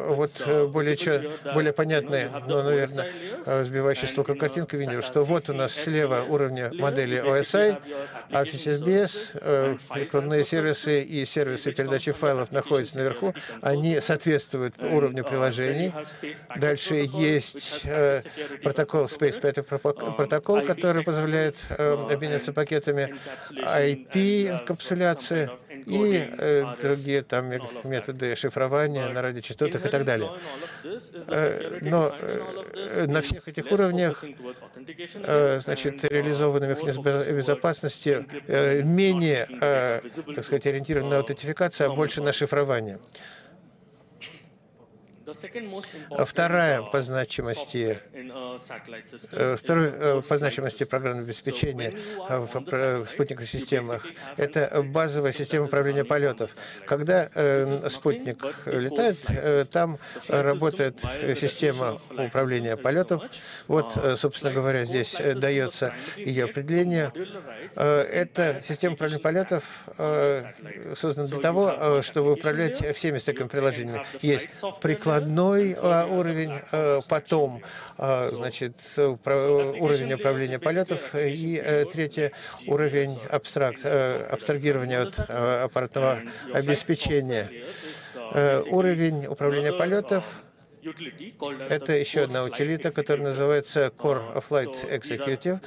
вот 0.09 0.43
э, 0.47 0.67
более, 0.67 0.97
более 1.53 1.73
понятной, 1.73 2.29
но, 2.47 2.63
наверное, 2.63 3.13
э, 3.45 3.65
сбивающей 3.65 4.09
с 4.09 4.13
толку 4.13 4.35
картинка 4.35 4.77
видим, 4.77 5.03
что 5.03 5.23
вот 5.23 5.49
у 5.51 5.55
нас 5.55 5.75
слева 5.75 6.25
уровня 6.29 6.73
модели 6.75 7.23
OSI, 7.23 7.79
а 8.31 8.45
в 8.45 8.49
CSBS 8.49 9.79
прикладные 9.93 10.45
сервисы 10.45 11.03
и 11.03 11.25
сервисы 11.25 11.73
передачи 11.73 12.13
файлов 12.13 12.53
находятся 12.53 12.99
наверху, 12.99 13.35
они 13.61 14.01
соответствуют 14.01 14.81
уровню 14.83 15.25
приложений. 15.25 15.93
Дальше 16.57 16.95
есть 16.95 17.83
протокол 18.63 19.05
Space 19.05 19.39
протокол, 20.17 20.63
который 20.63 21.05
позволяет 21.05 21.57
обмениваться 21.79 22.53
пакетами 22.53 23.15
IP-инкапсуляции 23.51 25.51
и 25.89 26.29
э, 26.39 26.65
другие 26.83 27.23
там 27.23 27.51
методы 27.85 28.37
шифрования 28.37 29.09
на 29.09 29.23
радиочастотах 29.23 29.87
и 29.87 29.89
так 29.89 30.05
далее. 30.05 30.31
Э, 31.29 31.79
но 31.81 32.15
э, 32.21 33.07
на 33.07 33.23
всех 33.23 33.49
этих 33.49 33.71
уровнях 33.73 34.25
значит, 35.61 36.05
реализованы 36.05 36.67
механизм 36.67 37.03
безопасности 37.03 38.27
менее, 38.85 39.47
так 40.35 40.45
сказать, 40.45 40.67
ориентирован 40.67 41.09
на 41.09 41.19
аутентификацию, 41.19 41.91
а 41.91 41.95
больше 41.95 42.23
на 42.23 42.33
шифрование. 42.33 42.99
Вторая 46.25 46.83
по 46.83 47.03
значимости, 47.03 48.01
э, 49.33 49.57
второй 49.57 49.91
э, 49.93 50.23
по 50.27 50.39
значимости 50.39 50.85
программного 50.85 51.25
обеспечения 51.27 51.93
в 52.29 53.05
спутниковых 53.07 53.49
системах— 53.49 54.07
это 54.39 54.83
базовая 54.83 55.33
система 55.33 55.67
управления 55.67 56.05
полетов. 56.05 56.53
Когда 56.87 57.29
э, 57.35 57.89
спутник 57.91 58.43
летает, 58.67 59.19
там 59.71 59.99
работает 60.29 61.03
система 61.37 62.01
управления 62.11 62.77
полетом. 62.77 63.23
Вот, 63.67 63.99
собственно 64.17 64.53
говоря, 64.53 64.87
здесь 64.87 65.17
дается 65.37 65.95
ее 66.17 66.45
определение. 66.45 67.13
Эта 67.77 68.61
система 68.63 68.95
управления 68.95 69.21
полетов 69.21 69.85
создана 70.95 71.29
для 71.29 71.39
того, 71.39 72.01
чтобы 72.03 72.33
управлять 72.33 72.97
всеми 72.97 73.19
стеками 73.19 73.49
приложениями. 73.49 74.07
Есть 74.23 74.49
приклад 74.81 75.18
прикладной 75.19 75.77
а, 75.81 76.07
уровень, 76.07 76.53
а, 76.73 77.01
потом, 77.09 77.63
а, 77.97 78.25
значит, 78.33 78.75
уровень 78.97 80.13
управления 80.13 80.59
полетов 80.59 81.15
и 81.15 81.61
э, 81.63 81.85
третий 81.87 82.31
уровень 82.67 83.19
абстракт, 83.31 83.81
э, 83.85 84.27
абстрагирования 84.31 85.03
от 85.03 85.19
аппаратного 85.29 86.21
обеспечения. 86.53 87.51
Э, 88.33 88.61
уровень 88.71 89.27
управления 89.27 89.73
полетов 89.73 90.25
Это 91.69 91.93
еще 91.93 92.23
одна 92.23 92.45
утилита, 92.45 92.91
которая 92.91 93.29
называется 93.29 93.93
Core 93.97 94.35
of 94.35 94.45
Flight 94.49 94.89
Executive. 94.91 95.61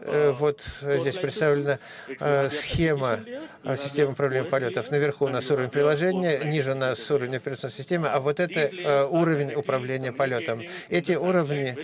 Э, 0.00 0.32
вот 0.32 0.62
здесь 0.62 1.16
представлена 1.16 1.78
э, 2.20 2.48
схема 2.50 3.20
э, 3.64 3.76
системы 3.76 4.12
управления 4.12 4.48
полетов. 4.48 4.90
Наверху 4.90 5.26
у 5.26 5.28
нас 5.28 5.50
уровень 5.50 5.70
приложения, 5.70 6.44
ниже 6.44 6.72
у 6.72 6.76
нас 6.76 7.10
уровень 7.10 7.36
операционной 7.36 7.74
системы, 7.74 8.08
а 8.08 8.20
вот 8.20 8.40
это 8.40 9.06
уровень 9.06 9.54
управления 9.54 10.12
полетом. 10.12 10.62
Эти 10.88 11.12
уровни, 11.12 11.76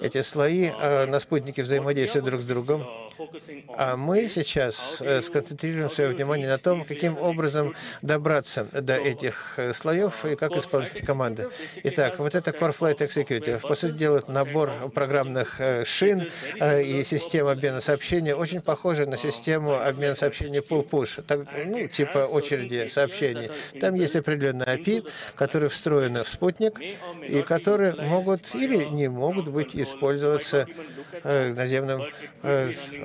эти 0.00 0.20
слои 0.22 0.70
на 1.06 1.20
спутнике 1.20 1.62
взаимодействуют 1.62 2.26
друг 2.26 2.42
с 2.42 2.44
другом. 2.44 2.86
А 3.76 3.96
мы 3.96 4.28
сейчас 4.28 5.02
сконцентрируем 5.22 5.90
свое 5.90 6.10
внимание 6.10 6.48
на 6.48 6.58
том, 6.58 6.84
каким 6.84 7.18
образом 7.18 7.74
добраться 8.02 8.64
до 8.72 8.96
этих 8.96 9.58
слоев 9.72 10.24
и 10.24 10.36
как 10.36 10.52
исполнить 10.52 10.94
эти 10.94 11.04
команды. 11.04 11.48
Итак, 11.84 12.18
вот 12.18 12.34
это 12.34 12.50
Core 12.50 12.76
Flight 12.76 12.98
Executive. 12.98 13.60
По 13.60 13.74
сути 13.74 13.96
дела, 13.96 14.22
набор 14.26 14.70
программных 14.94 15.60
шин 15.84 16.28
и 16.60 17.02
система 17.04 17.52
обмена 17.52 17.80
сообщений 17.80 18.32
очень 18.32 18.60
похожа 18.60 19.06
на 19.06 19.16
систему 19.16 19.74
обмена 19.74 20.14
сообщений 20.14 20.60
pull-push, 20.60 21.24
ну, 21.66 21.88
типа 21.88 22.18
очереди 22.18 22.88
сообщений. 22.88 23.50
Там 23.80 23.94
есть 23.94 24.16
определенные 24.16 24.66
API, 24.76 25.08
которые 25.34 25.68
встроены 25.70 26.24
в 26.24 26.28
спутник 26.28 26.80
и 27.26 27.42
которые 27.42 27.94
могут 27.94 28.54
или 28.54 28.84
не 28.84 29.08
могут 29.08 29.48
быть 29.48 29.76
использоваться 29.76 30.66
э, 31.22 31.52
наземным, 31.52 32.02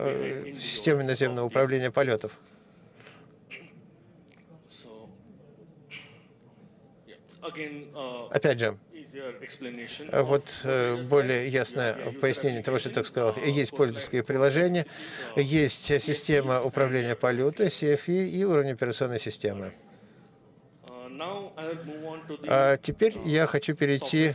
э, 0.02 0.54
системой 0.58 1.06
наземного 1.06 1.46
управления 1.46 1.92
полетов. 1.92 2.40
Опять 8.32 8.60
же, 8.60 8.78
вот 10.12 10.46
э, 10.64 11.04
более 11.10 11.48
ясное 11.50 11.96
пояснение 12.22 12.62
того, 12.62 12.78
что 12.78 12.90
я 12.90 12.96
так 12.96 13.06
сказал. 13.06 13.36
Есть 13.46 13.72
пользовательское 13.72 14.24
приложение, 14.24 14.86
есть 15.36 15.86
система 16.02 16.62
управления 16.62 17.16
полета, 17.16 17.66
cFE 17.66 18.30
и 18.30 18.44
уровень 18.44 18.72
операционной 18.72 19.20
системы. 19.20 19.74
А 22.48 22.78
теперь 22.78 23.18
я 23.26 23.46
хочу 23.46 23.76
перейти 23.76 24.32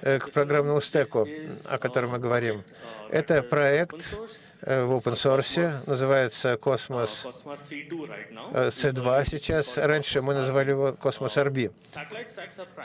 э, 0.00 0.18
к 0.18 0.30
программному 0.30 0.80
стеку, 0.80 1.28
о 1.70 1.78
котором 1.78 2.10
мы 2.10 2.18
говорим. 2.18 2.64
Это 3.10 3.42
проект 3.42 4.16
в 4.66 4.92
open 4.92 5.12
source, 5.12 5.70
называется 5.86 6.56
Космос 6.56 7.26
C2 7.44 8.10
э, 8.52 9.24
сейчас. 9.26 9.76
Раньше 9.76 10.22
мы 10.22 10.32
называли 10.32 10.70
его 10.70 10.92
Космос 10.94 11.36
RB. 11.36 11.70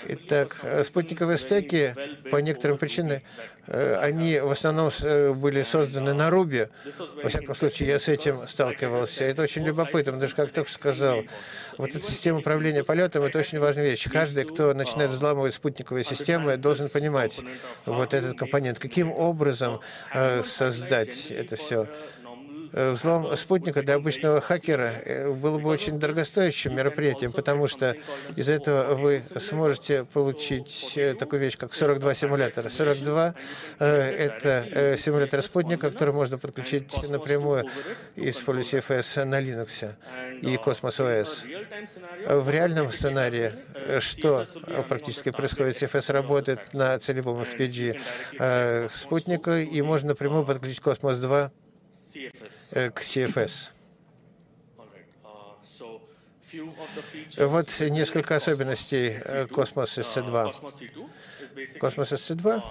Итак, 0.09 0.57
э, 0.63 0.83
спутниковые 0.83 1.37
стеки 1.37 1.95
по 2.31 2.37
некоторым 2.37 2.77
причинам, 2.77 3.21
они 3.67 4.39
в 4.39 4.51
основном 4.51 4.91
были 5.39 5.63
созданы 5.63 6.13
на 6.13 6.29
Ruby. 6.29 6.69
Во 7.23 7.29
всяком 7.29 7.55
случае, 7.55 7.89
я 7.89 7.99
с 7.99 8.09
этим 8.09 8.35
сталкивался. 8.35 9.23
Это 9.23 9.43
очень 9.43 9.63
любопытно, 9.63 10.11
потому 10.11 10.27
что, 10.27 10.35
как 10.35 10.51
только 10.51 10.69
сказал, 10.69 11.23
вот 11.77 11.89
эта 11.91 12.01
система 12.01 12.39
управления 12.39 12.83
полетом— 12.83 13.23
это 13.25 13.39
очень 13.39 13.59
важная 13.59 13.83
вещь. 13.85 14.09
Каждый, 14.11 14.43
кто 14.43 14.73
начинает 14.73 15.11
взламывать 15.11 15.53
спутниковые 15.53 16.03
системы, 16.03 16.57
должен 16.57 16.89
понимать 16.89 17.39
вот 17.85 18.13
этот 18.13 18.37
компонент, 18.37 18.79
каким 18.79 19.11
образом 19.11 19.79
создать 20.43 21.31
это 21.31 21.55
все 21.55 21.68
все. 21.69 21.87
Э, 22.71 22.91
взлом 22.91 23.35
спутника 23.35 23.81
для 23.81 23.95
обычного 23.95 24.41
хакера 24.41 25.01
э, 25.03 25.31
было 25.31 25.57
бы 25.57 25.69
очень 25.69 25.99
дорогостоящим 25.99 26.75
мероприятием, 26.75 27.31
потому 27.31 27.67
что 27.67 27.95
из 28.35 28.49
этого 28.49 28.95
вы 28.95 29.21
сможете 29.21 30.03
получить 30.05 30.93
э, 30.95 31.15
такую 31.15 31.41
вещь, 31.41 31.57
как 31.57 31.73
42 31.73 32.13
симулятора. 32.13 32.69
42— 32.69 33.33
это 33.79 34.95
симулятор 34.97 35.41
спутника, 35.41 35.89
который 35.89 36.13
можно 36.13 36.37
подключить 36.37 37.09
напрямую, 37.09 37.65
используя 38.15 38.81
CFS 38.81 39.25
на 39.25 39.41
Linux 39.41 39.93
и 40.41 40.55
Cosmos 40.55 40.99
OS. 40.99 42.41
В 42.41 42.49
реальном 42.49 42.91
сценарии, 42.91 43.53
что 43.99 44.45
практически 44.87 45.31
происходит, 45.31 45.81
CFS 45.81 46.11
работает 46.11 46.73
на 46.73 46.97
целевом 46.99 47.41
FPG 47.41 48.89
спутника, 48.89 49.59
и 49.59 49.81
можно 49.81 50.09
напрямую 50.09 50.45
подключить 50.45 50.79
Cosmos 50.79 51.15
2 51.15 51.39
Э, 51.39 51.49
к 52.91 53.01
CFS. 53.01 53.71
Э, 56.51 57.45
вот 57.45 57.79
несколько 57.79 58.35
особенностей 58.35 59.19
э, 59.23 59.45
Космос 59.45 59.99
SC2. 59.99 61.77
Космос 61.79 62.13
SC2 62.13 62.63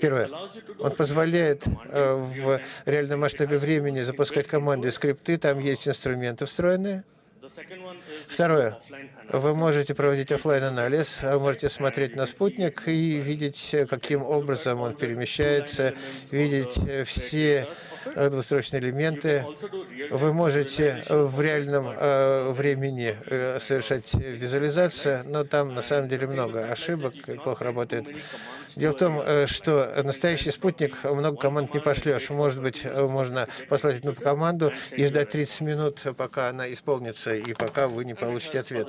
Первое. 0.00 0.30
Он 0.78 0.90
позволяет 0.92 1.66
э, 1.66 2.14
в 2.14 2.60
реальном 2.86 3.20
масштабе 3.20 3.58
времени 3.58 4.00
запускать 4.00 4.46
команды 4.48 4.90
скрипты. 4.90 5.36
Там 5.36 5.60
есть 5.60 5.86
инструменты 5.86 6.46
встроенные. 6.46 7.04
Второе. 8.28 8.78
Вы 9.30 9.54
можете 9.54 9.94
проводить 9.94 10.30
офлайн 10.30 10.64
анализ 10.64 11.22
вы 11.22 11.40
можете 11.40 11.68
смотреть 11.70 12.14
на 12.14 12.26
спутник 12.26 12.86
и 12.86 13.16
видеть, 13.16 13.74
каким 13.88 14.22
образом 14.22 14.80
он 14.80 14.94
перемещается, 14.94 15.94
видеть 16.30 16.78
все 17.06 17.66
двустрочные 18.14 18.80
элементы. 18.80 19.46
Вы 20.10 20.32
можете 20.32 21.02
в 21.08 21.40
реальном 21.40 21.88
э, 21.88 22.50
времени 22.50 23.16
э, 23.26 23.58
совершать 23.58 24.12
визуализацию, 24.14 25.20
но 25.26 25.44
там 25.44 25.74
на 25.74 25.82
самом 25.82 26.08
деле 26.08 26.26
много 26.26 26.70
ошибок, 26.70 27.14
плохо 27.42 27.64
работает. 27.64 28.08
Дело 28.76 28.92
в 28.92 28.96
том, 28.96 29.20
э, 29.24 29.46
что 29.46 29.92
настоящий 30.04 30.50
спутник 30.50 31.04
много 31.04 31.36
команд 31.36 31.74
не 31.74 31.80
пошлешь. 31.80 32.30
Может 32.30 32.62
быть, 32.62 32.84
можно 32.84 33.48
послать 33.68 33.98
одну 33.98 34.14
команду 34.14 34.72
и 34.92 35.06
ждать 35.06 35.30
30 35.30 35.60
минут, 35.62 36.02
пока 36.16 36.48
она 36.48 36.72
исполнится, 36.72 37.34
и 37.34 37.54
пока 37.54 37.88
вы 37.88 38.04
не 38.04 38.14
получите 38.14 38.60
ответ. 38.60 38.88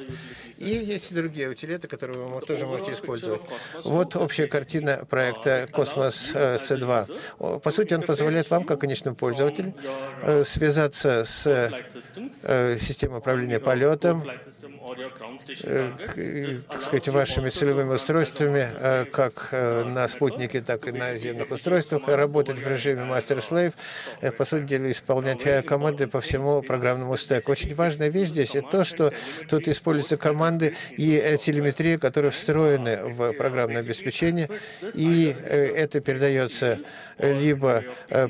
И 0.58 0.70
есть 0.70 1.12
и 1.12 1.16
другие 1.16 1.50
утилиты, 1.50 1.88
которые 1.88 2.20
вы 2.20 2.42
тоже 2.42 2.66
можете 2.66 2.94
использовать. 2.94 3.42
Вот 3.84 4.16
общая 4.16 4.48
картина 4.48 5.06
проекта 5.10 5.68
Космос 5.72 6.34
C2. 6.34 7.60
По 7.60 7.72
сути, 7.72 7.94
он 7.94 8.02
позволяет 8.02 8.50
вам, 8.50 8.64
как 8.64 8.82
конечному 8.82 9.16
пользователю, 9.16 9.74
э, 10.22 10.44
связаться 10.44 11.24
с 11.24 11.48
э, 11.48 12.78
системой 12.80 13.20
управления 13.20 13.60
полетом, 13.60 14.24
так 16.70 16.82
сказать, 16.82 17.08
вашими 17.10 17.50
целевыми 17.50 17.94
устройствами, 17.94 19.06
как 19.12 19.50
на 19.86 20.08
спутнике, 20.08 20.62
так 20.62 20.88
и 20.88 20.92
на 20.92 21.12
наземных 21.12 21.52
устройствах, 21.52 22.08
работать 22.08 22.60
в 22.60 22.68
режиме 22.68 23.04
мастер-слейв, 23.04 23.74
по 24.38 24.46
сути 24.46 24.64
дела, 24.64 24.92
исполнять 24.92 25.66
команды 25.66 26.08
по 26.08 26.22
всему 26.22 26.62
программному 26.62 27.18
стеку. 27.18 27.52
Очень 27.52 27.76
важная 27.76 28.10
вещь 28.10 28.30
здесь— 28.30 28.56
это 28.56 28.68
то, 28.70 28.84
что 28.84 29.14
тут 29.50 29.68
используются 29.68 30.18
команды 30.18 30.76
и 30.92 31.38
телеметрия, 31.40 31.98
которые 31.98 32.32
встроены 32.32 33.04
в 33.04 33.34
программное 33.34 33.82
обеспечение, 33.82 34.50
и 34.94 35.36
это 35.48 36.00
передается 36.02 36.80
либо 37.18 37.84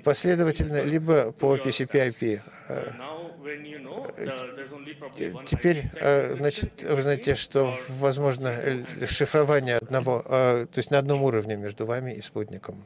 последовательно, 0.04 0.82
либо 0.84 1.32
по 1.32 1.56
TCP-IP. 1.56 2.42
Теперь, 5.46 5.82
э, 5.96 6.36
значит, 6.36 6.84
вы 6.84 7.02
знаете, 7.02 7.36
что 7.36 7.76
возможно 7.90 8.86
шифрование 9.06 9.78
одного, 9.78 10.24
э, 10.26 10.68
то 10.72 10.80
есть 10.80 10.92
на 10.92 11.00
одном 11.00 11.24
уровне 11.24 11.56
между 11.56 11.86
вами 11.86 12.12
и 12.12 12.22
спутником. 12.22 12.86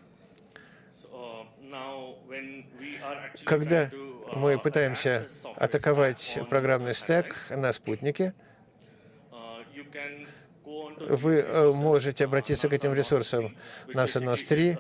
Когда 3.43 3.91
мы 4.33 4.57
пытаемся 4.57 5.27
атаковать 5.57 6.39
программный 6.49 6.93
стек 6.93 7.35
на 7.49 7.73
спутнике, 7.73 8.33
вы 10.97 11.35
э, 11.39 11.71
можете 11.71 12.25
обратиться 12.25 12.69
к 12.69 12.73
этим 12.73 12.93
ресурсам. 12.93 13.55
NASA 13.87 14.23
NOS 14.23 14.45
3 14.47 14.77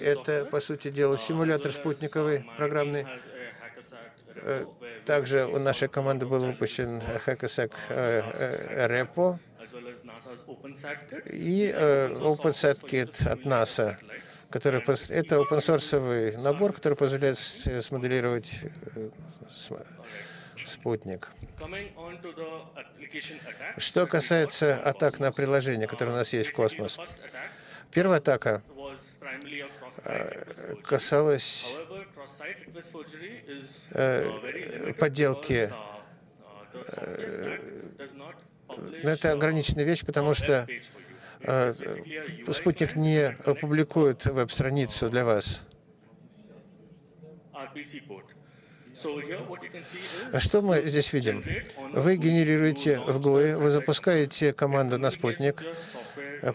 это, 0.00 0.44
по 0.44 0.60
сути 0.60 0.90
дела, 0.90 1.18
симулятор 1.18 1.72
спутниковый 1.72 2.44
программный. 2.56 3.06
Э, 4.42 4.64
также 5.04 5.46
у 5.46 5.58
нашей 5.58 5.88
команды 5.88 6.26
был 6.26 6.40
выпущен 6.40 7.02
Hackasec 7.26 7.72
Repo 7.88 9.38
и 11.26 11.68
OpenSat 11.68 12.80
Kit 12.84 13.28
от 13.28 13.40
NASA, 13.40 13.96
который, 14.50 14.80
это 15.10 15.36
open-source 15.36 16.40
набор, 16.40 16.72
который 16.72 16.96
позволяет 16.96 17.38
смоделировать 17.38 18.60
э, 18.96 19.10
спутник. 20.66 21.30
Что 23.76 24.06
касается 24.06 24.76
атак 24.76 25.18
на 25.20 25.32
приложение, 25.32 25.86
которые 25.86 26.14
у 26.14 26.18
нас 26.18 26.32
есть 26.32 26.50
в 26.50 26.54
космос, 26.54 26.98
первая 27.92 28.18
атака 28.18 28.62
э, 30.06 30.74
касалась 30.84 31.76
э, 33.92 34.92
подделки. 34.98 35.68
это 39.02 39.32
ограниченная 39.32 39.84
вещь, 39.84 40.04
потому 40.04 40.34
что 40.34 40.66
э, 41.40 41.72
спутник 42.52 42.96
не 42.96 43.32
публикует 43.60 44.26
веб-страницу 44.26 45.08
для 45.10 45.24
вас. 45.24 45.62
А 50.32 50.40
что 50.40 50.62
мы 50.62 50.82
здесь 50.86 51.12
видим? 51.12 51.44
Вы 51.92 52.16
генерируете 52.16 52.98
в 52.98 53.18
GUI, 53.20 53.56
вы 53.56 53.70
запускаете 53.70 54.52
команду 54.52 54.98
на 54.98 55.10
спутник, 55.10 55.62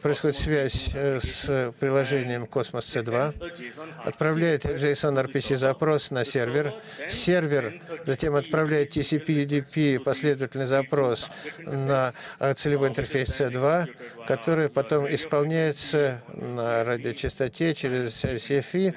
происходит 0.01 0.37
связь 0.37 0.89
э, 0.93 1.19
с 1.19 1.73
приложением 1.79 2.43
Cosmos 2.45 2.81
C2, 2.81 4.03
отправляет 4.03 4.65
JSON 4.65 5.21
RPC 5.25 5.57
запрос 5.57 6.11
на 6.11 6.25
сервер, 6.25 6.73
сервер 7.09 7.79
затем 8.05 8.35
отправляет 8.35 8.95
TCP 8.95 9.45
UDP 9.45 9.99
последовательный 9.99 10.65
запрос 10.65 11.29
на 11.59 12.13
э, 12.39 12.53
целевой 12.53 12.89
интерфейс 12.89 13.29
C2, 13.29 13.89
который 14.27 14.69
потом 14.69 15.13
исполняется 15.13 16.21
на 16.33 16.83
радиочастоте 16.83 17.73
через 17.73 18.23
CFI 18.23 18.95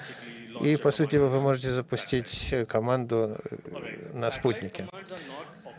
и, 0.61 0.77
по 0.77 0.90
сути, 0.90 1.16
вы 1.16 1.40
можете 1.40 1.71
запустить 1.71 2.55
команду 2.69 3.37
на 4.12 4.31
спутнике. 4.31 4.87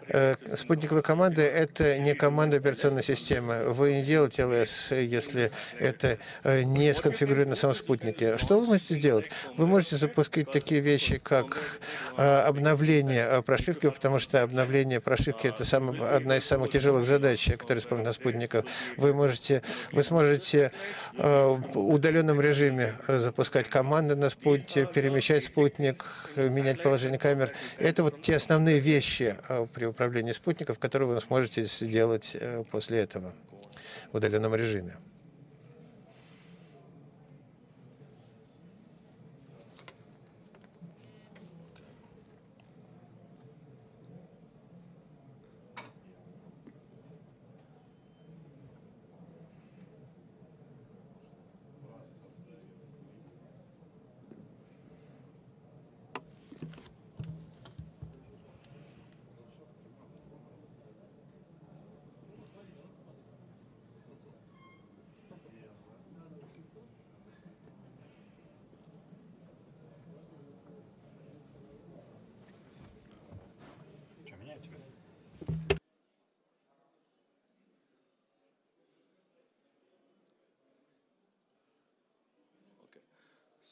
Э, 0.10 0.36
спутниковые 0.56 1.04
команды— 1.04 1.42
это 1.44 1.98
не 1.98 2.14
команда 2.14 2.58
операционной 2.58 3.04
системы. 3.04 3.64
Вы 3.74 3.96
не 3.96 4.04
делаете 4.04 4.46
ЛС, 4.46 4.92
если 4.92 5.50
это 5.80 6.18
э, 6.44 6.64
не 6.64 6.94
сконфигурировано 6.94 7.50
на 7.52 7.56
самом 7.56 7.74
спутнике. 7.74 8.38
Что 8.38 8.60
вы 8.60 8.68
можете 8.68 8.96
сделать? 8.96 9.30
Вы 9.58 9.68
можете 9.68 9.98
запускать 9.98 10.52
такие 10.52 10.82
вещи, 10.82 11.18
как 11.18 11.80
э, 12.18 12.40
обновление 12.40 13.42
прошивки, 13.42 13.90
потому 13.90 14.20
что 14.20 14.42
обновление 14.44 15.02
прошивки— 15.02 15.48
это 15.48 15.66
самая, 15.66 16.16
одна 16.16 16.38
из 16.38 16.46
самых 16.46 16.72
тяжелых 16.72 17.06
задач, 17.06 17.50
которые 17.58 17.80
исполняют 17.80 18.08
на 18.08 18.14
спутниках. 18.14 18.66
Вы 18.96 19.14
можете, 19.14 19.62
вы 19.92 20.04
сможете 20.04 20.72
в 21.18 21.60
удаленном 21.74 22.40
режиме 22.40 22.96
запускать 23.08 23.68
команды 23.70 24.16
на 24.16 24.30
спутнике, 24.30 24.86
перемещать 24.86 25.44
спутник, 25.44 26.06
менять 26.36 26.82
положение 26.82 27.20
камер. 27.20 27.54
Это 27.78 28.04
вот 28.04 28.22
те 28.22 28.36
основные 28.36 28.80
вещи 28.80 29.36
при 29.74 29.86
управления 29.98 30.36
спутников, 30.36 30.78
которые 30.78 31.10
вы 31.10 31.20
сможете 31.22 31.64
сделать 31.64 32.38
э, 32.40 32.64
после 32.70 33.00
этого 33.00 33.34
в 34.12 34.18
удаленном 34.18 34.54
режиме. 34.54 34.98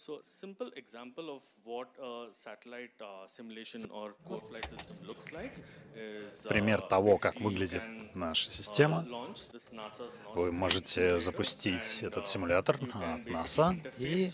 So 0.06 0.20
simple 0.22 0.70
example 0.76 1.32
of 1.36 1.41
what 1.63 1.88
a 2.00 2.28
satellite 2.32 2.94
uh, 3.02 3.26
simulation 3.26 3.89
or 3.89 4.13
core 4.28 4.41
flight 4.50 4.70
system 4.70 4.98
looks 5.08 5.34
like 5.34 5.54
is, 5.96 6.46
uh, 6.46 6.50
Пример 6.50 6.82
того, 6.82 7.18
как 7.18 7.41
выглядит 7.41 7.82
наша 8.13 8.52
система. 8.52 9.04
Вы 10.36 10.52
можете 10.52 11.20
запустить 11.20 12.04
этот 12.04 12.28
симулятор 12.28 12.76
от 12.76 13.26
NASA 13.26 13.74
и 13.98 14.30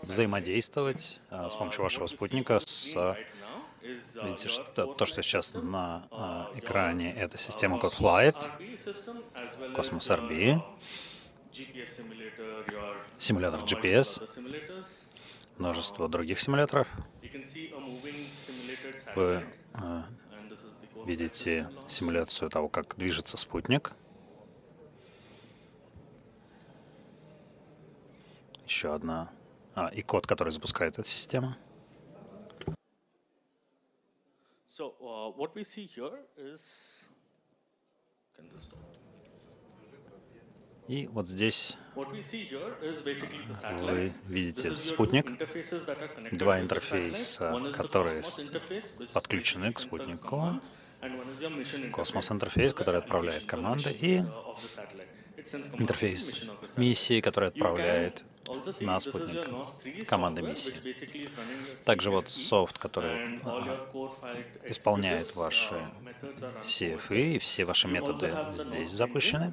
взаимодействовать 0.00 1.20
с 1.30 1.54
помощью 1.54 1.82
вашего 1.82 2.06
спутника 2.06 2.58
с 2.58 3.16
Видите, 3.82 4.48
что, 4.48 4.86
то, 4.94 5.06
что 5.06 5.22
сейчас 5.22 5.54
на 5.54 6.06
э, 6.52 6.58
экране, 6.58 7.14
это 7.14 7.38
система 7.38 7.78
CodeFlight, 7.78 8.36
Cosmos 9.74 10.10
RB, 10.10 10.62
симулятор 13.18 13.60
GPS, 13.64 14.22
множество 15.58 16.08
других 16.08 16.40
симуляторов. 16.40 16.88
Вы 19.14 19.44
э, 19.74 20.02
видите 21.06 21.70
симуляцию 21.88 22.50
того, 22.50 22.68
как 22.68 22.96
движется 22.96 23.36
спутник. 23.36 23.92
Еще 28.64 28.94
одна. 28.94 29.30
А, 29.74 29.88
и 29.88 30.02
код, 30.02 30.26
который 30.26 30.52
запускает 30.52 30.98
эта 30.98 31.08
система. 31.08 31.56
So, 34.68 34.94
uh, 35.00 35.36
what 35.36 35.54
we 35.54 35.64
see 35.64 35.84
here 35.84 36.24
is... 36.36 37.10
Can 38.36 38.48
this 38.52 38.62
stop? 38.62 38.99
И 40.90 41.06
вот 41.12 41.28
здесь 41.28 41.76
вы 41.94 44.12
видите 44.26 44.74
спутник, 44.74 45.26
два 46.32 46.60
интерфейса, 46.60 47.62
которые 47.72 48.24
подключены 49.14 49.70
к 49.70 49.78
спутнику, 49.78 50.60
космос-интерфейс, 51.92 52.74
который 52.74 52.98
отправляет 52.98 53.44
команды, 53.44 53.92
и 53.92 54.22
интерфейс 55.78 56.42
миссии, 56.76 57.20
который 57.20 57.50
отправляет 57.50 58.24
на 58.80 59.00
спутник 59.00 60.06
команды 60.06 60.42
миссии. 60.42 60.74
Также 61.84 62.10
вот 62.10 62.30
софт, 62.30 62.78
который 62.78 63.40
исполняет 64.64 65.34
ваши 65.36 65.74
CFE, 66.62 67.34
и 67.34 67.38
все 67.38 67.64
ваши 67.64 67.88
методы 67.88 68.34
здесь 68.54 68.90
запущены. 68.90 69.52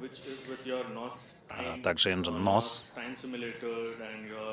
А 1.48 1.78
также 1.82 2.10
engine 2.10 2.42
NOS, 2.42 2.92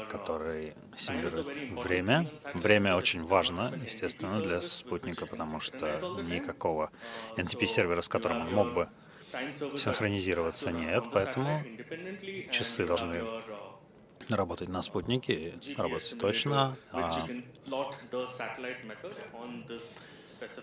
который 0.10 0.74
симулирует 0.98 1.46
время. 1.84 2.30
Время 2.54 2.96
очень 2.96 3.22
важно, 3.24 3.74
естественно, 3.84 4.42
для 4.42 4.62
спутника, 4.62 5.26
потому 5.26 5.60
что 5.60 5.86
никакого 6.22 6.92
NTP-сервера, 7.38 8.02
с 8.02 8.10
которым 8.10 8.42
он 8.42 8.54
мог 8.54 8.74
бы 8.74 8.90
синхронизироваться, 9.78 10.72
нет, 10.72 11.04
поэтому 11.12 11.64
часы 12.52 12.86
должны 12.86 13.24
работать 14.30 14.70
на 14.70 14.82
спутнике, 14.82 15.60
работать 15.78 16.18
точно. 16.20 16.78
А... 16.92 17.28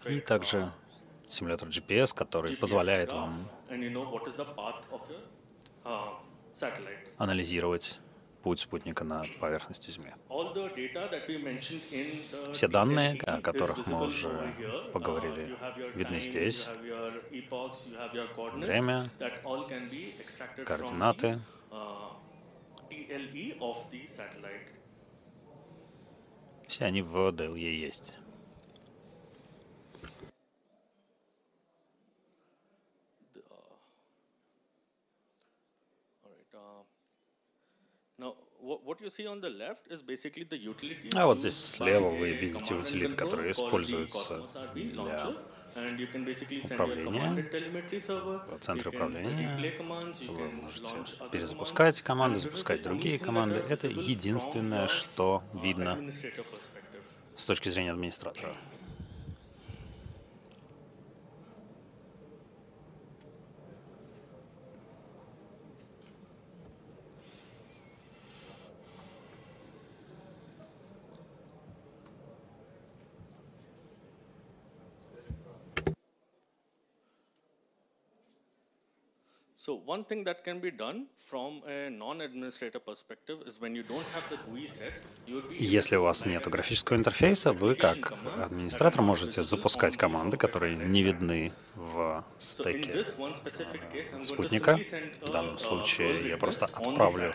И 0.09 0.21
также 0.21 0.73
симулятор 1.29 1.69
GPS, 1.69 2.15
который 2.15 2.57
позволяет 2.57 3.13
вам 3.13 3.49
анализировать 7.19 8.01
путь 8.43 8.61
спутника 8.61 9.05
на 9.05 9.23
поверхности 9.41 9.91
Земли. 9.91 10.11
Все 12.53 12.69
данные, 12.69 13.19
о 13.25 13.41
которых 13.41 13.87
мы 13.87 14.05
уже 14.05 14.55
поговорили, 14.93 15.57
видны 15.95 16.21
здесь. 16.21 16.69
Время, 18.55 19.09
координаты, 20.67 21.39
DLE 21.71 21.71
of 21.71 21.71
the 21.71 21.71
satellite. 21.71 22.82
Все 26.67 26.85
они 26.87 27.03
в 27.03 27.15
DLE 27.29 27.59
есть. 27.59 28.15
А. 41.15 41.27
Вот 41.27 41.39
здесь 41.39 41.57
слева 41.57 42.11
вы 42.11 42.31
видите 42.31 42.75
утилиты, 42.75 43.17
которые 43.17 43.51
используются 43.51 44.47
для 44.75 45.37
управления, 46.65 47.47
в 48.47 48.59
центре 48.61 48.91
управления. 48.91 49.75
Вы 50.29 50.51
можете 50.51 50.95
перезапускать 51.31 52.03
команды, 52.03 52.41
запускать 52.41 52.83
другие 52.83 53.19
команды. 53.19 53.63
Это 53.69 53.89
единственное, 53.89 54.89
что 54.89 55.43
видно 55.55 56.11
с 57.37 57.47
точки 57.47 57.69
зрения 57.69 57.93
администратора. 57.93 58.53
So 79.73 79.81
one 79.87 80.05
thing 80.05 80.23
that 80.25 80.45
can 80.45 80.61
be 80.61 80.71
done 80.71 81.07
from 81.17 81.63
a 81.67 81.89
non-administrator 81.89 82.79
perspective 82.79 83.39
is 83.47 83.59
when 83.59 83.75
you 83.75 83.83
don't 83.83 84.09
have 84.15 84.25
the 84.29 84.37
GUI 84.47 84.67
set, 84.67 85.01
you 85.27 85.37
would 85.37 85.49
be 85.49 85.57
Если 85.57 85.97
у 85.97 86.03
вас 86.03 86.27
нет 86.27 86.47
графического 86.47 86.99
интерфейса, 86.99 87.55
вы 87.55 87.75
как 87.75 88.13
администратор 88.45 89.01
можете 89.01 89.43
запускать 89.43 89.97
команды, 89.97 90.37
которые 90.37 90.77
не 90.77 91.03
видны 91.03 91.53
в 91.75 92.23
стеке 92.39 93.03
спутника. 94.25 94.79
В 95.23 95.31
данном 95.31 95.55
uh, 95.55 95.59
случае 95.59 96.29
я 96.29 96.37
просто 96.37 96.67
отправлю 96.67 97.35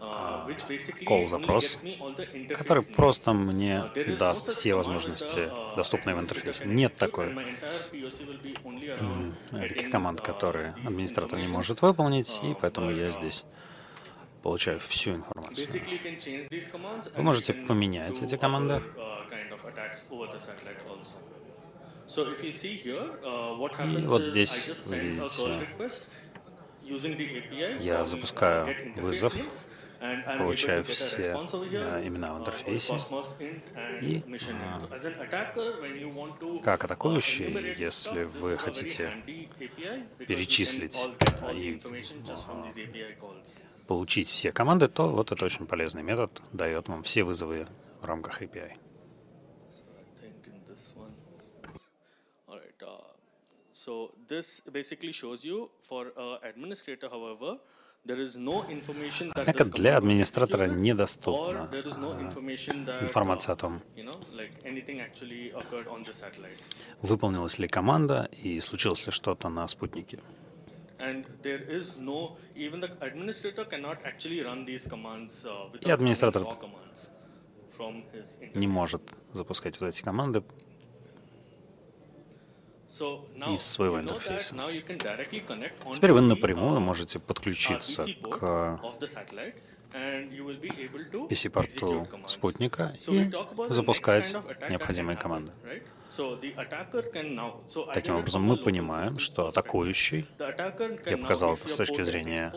uh, 0.00 0.46
call 1.06 1.26
запрос, 1.26 1.78
который 2.56 2.82
просто 2.82 3.32
мне 3.32 3.84
Uh, 3.94 4.16
даст 4.16 4.50
все 4.52 4.74
возможности, 4.74 5.36
uh, 5.36 5.76
доступные 5.76 6.16
в 6.16 6.20
интерфейсе. 6.20 6.64
Нет 6.64 6.96
такой 6.96 7.34
таких 9.50 9.90
команд, 9.90 10.20
uh, 10.20 10.24
которые 10.24 10.74
администратор 10.84 11.38
не 11.38 11.48
может 11.48 11.82
выполнить, 11.82 12.40
и 12.42 12.46
Uh, 12.46 12.56
поэтому 12.60 12.90
я 12.90 13.08
uh, 13.08 13.12
здесь 13.12 13.44
получаю 14.42 14.80
всю 14.80 15.12
информацию. 15.12 15.66
Вы 17.16 17.22
можете 17.22 17.52
поменять 17.52 18.22
эти 18.22 18.36
команды. 18.36 18.74
uh, 18.74 18.82
uh, 23.22 23.56
happens 23.76 24.06
вот 24.06 24.22
здесь 24.22 24.88
вы 24.88 24.96
видите, 24.96 25.68
я 27.80 28.00
uh, 28.00 28.06
запускаю 28.06 28.66
вызов, 28.96 29.32
получаю 30.38 30.84
все, 30.84 31.36
э, 31.72 32.06
имена 32.06 32.32
в 32.32 32.36
uh, 32.36 32.40
интерфейсе. 32.40 32.94
И, 34.00 34.22
а, 34.50 34.80
Как 36.62 36.82
uh, 36.82 36.84
атакующий, 36.84 37.74
если 37.74 38.24
вы 38.24 38.56
хотите 38.56 39.12
перечислить 40.18 40.98
и, 41.52 41.80
получить 43.86 44.30
все 44.30 44.52
команды, 44.52 44.88
то 44.88 45.08
вот 45.08 45.32
это 45.32 45.44
очень 45.44 45.66
полезный 45.66 46.02
метод, 46.02 46.40
дает 46.52 46.88
вам 46.88 47.02
все 47.02 47.24
вызовы 47.24 47.66
в 48.00 48.04
рамках 48.06 48.42
API. 48.42 48.76
Uh, 52.82 52.96
so 53.72 54.12
this 54.26 54.60
basically 54.72 55.12
shows 55.12 55.44
you 55.44 55.68
for 55.82 56.12
uh, 56.16 56.38
administrator, 56.42 57.10
however, 57.10 57.58
Однако 58.06 59.64
для 59.64 59.96
администратора 59.96 60.66
недоступна 60.66 61.68
информация 63.02 63.52
о 63.52 63.56
uh, 63.56 63.60
том, 63.60 63.82
выполнилась 67.02 67.58
ли 67.58 67.68
команда 67.68 68.28
и 68.32 68.60
случилось 68.60 69.04
ли 69.06 69.12
что-то 69.12 69.48
на 69.50 69.68
спутнике. 69.68 70.18
Uh, 70.98 71.24
И 75.80 75.90
администратор 75.90 76.46
Не 78.54 78.66
может 78.66 79.02
запускать 79.32 79.80
вот 79.80 79.88
эти 79.88 80.02
команды 80.02 80.42
из 82.90 83.62
своего 83.62 84.00
интерфейса. 84.00 84.56
Теперь 85.92 86.12
вы 86.12 86.20
напрямую 86.20 86.78
uh, 86.78 86.80
можете 86.80 87.18
подключиться 87.18 88.04
к 88.22 88.80
PC-порту 91.28 92.08
спутника 92.26 92.94
и 93.08 93.30
запускать 93.68 94.34
необходимые 94.68 95.16
команды. 95.16 95.52
Таким 97.94 98.16
образом, 98.16 98.42
мы 98.42 98.56
понимаем, 98.56 99.18
что 99.18 99.46
атакующий 99.46 100.26
Я 101.06 101.18
показал 101.18 101.54
это 101.54 101.68
с 101.68 101.74
точки 101.76 102.02
зрения 102.02 102.52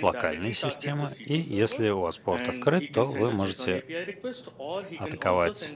target 0.00 0.54
системы, 0.54 1.08
и 1.18 1.34
C2 1.36 1.38
если 1.38 1.88
у 1.90 2.00
вас 2.00 2.18
порт 2.18 2.48
открыт, 2.48 2.92
то 2.92 3.04
вы 3.04 3.30
можете 3.30 3.84
атаковать 4.98 5.74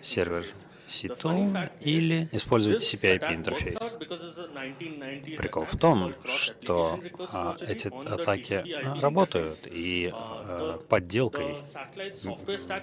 сервер 0.00 0.42
interface. 0.42 0.66
The 0.88 1.16
funny 1.16 1.52
C2 1.52 1.52
fact 1.52 1.70
is, 1.80 1.84
или 1.84 2.28
использовать 2.32 2.82
TCP/IP 2.82 3.34
интерфейс. 3.34 3.76
out 3.76 3.98
because 3.98 4.24
it's 4.24 4.38
a 4.38 4.48
1990s 4.48 5.36
Прикол 5.36 5.64
в 5.64 5.76
том, 5.76 6.14
что 6.26 7.00
а, 7.32 7.56
эти 7.66 7.88
атаки 7.88 8.64
а, 8.84 9.00
работают, 9.00 9.66
и 9.70 10.12
Uh, 10.12 10.74
а, 10.74 10.78
подделкой 10.88 11.56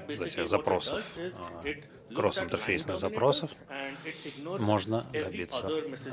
этих 0.07 0.47
запросов, 0.47 1.13
а, 1.39 1.61
кросс-интерфейсных 2.15 2.97
запросов 2.97 3.51
можно 4.59 5.05
добиться 5.11 5.63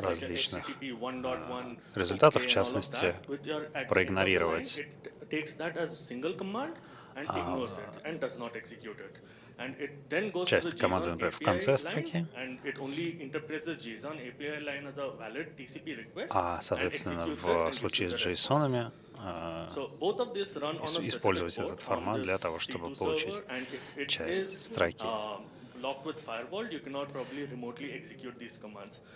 различных 0.02 0.68
HTTP 0.68 0.98
1.1, 0.98 1.78
результатов, 1.94 2.44
в 2.44 2.46
частности, 2.46 3.14
проигнорировать. 3.88 4.80
часть 10.46 10.78
команды, 10.78 11.10
например, 11.10 11.32
в 11.32 11.38
конце 11.38 11.78
строки, 11.78 12.26
а, 16.30 16.60
соответственно, 16.60 17.26
в 17.26 17.72
случае 17.72 18.10
с. 18.10 18.26
JSON 18.26 18.92
а, 19.18 19.68
использовать 21.00 21.58
этот 21.58 21.80
формат 21.80 22.20
для 22.20 22.36
того, 22.36 22.58
чтобы 22.58 22.88
C2 22.88 22.98
получить 22.98 24.08
часть 24.08 24.66
строки. 24.66 25.06
Uh. 25.82 26.14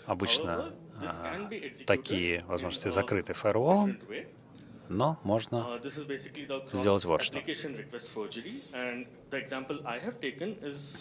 Обычно 0.06 0.72
а, 1.00 1.48
такие 1.86 2.42
возможности 2.46 2.88
закрыты 2.88 3.34
фаерволом, 3.34 3.98
но 4.88 5.18
можно 5.22 5.78
Uh, 5.80 6.72
сделать 6.72 7.04
вот 7.04 7.22
что. 7.22 7.38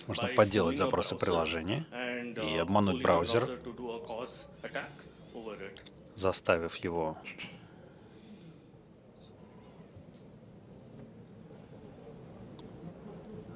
Можно 0.07 0.27
подделать 0.35 0.77
запросы 0.77 1.15
приложения 1.15 1.85
и 1.91 2.57
uh, 2.57 2.59
обмануть 2.59 3.01
браузер. 3.01 3.43
заставив 6.19 6.75
его 6.75 7.17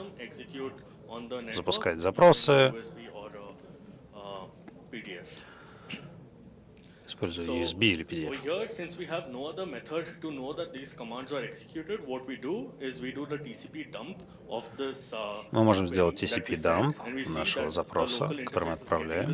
запускать 1.52 2.00
запросы. 2.00 2.52
Uh, 2.52 2.94
uh, 4.14 4.50
используя 7.20 7.62
USB 7.62 7.84
или 7.86 8.04
PDF. 8.04 8.36
Uh, 15.12 15.44
Мы 15.52 15.64
можем 15.64 15.88
сделать 15.88 16.22
TCP 16.22 16.54
dump 16.54 16.96
нашего 17.36 17.70
запроса, 17.70 18.28
который 18.46 18.64
мы 18.64 18.72
отправляем. 18.72 19.26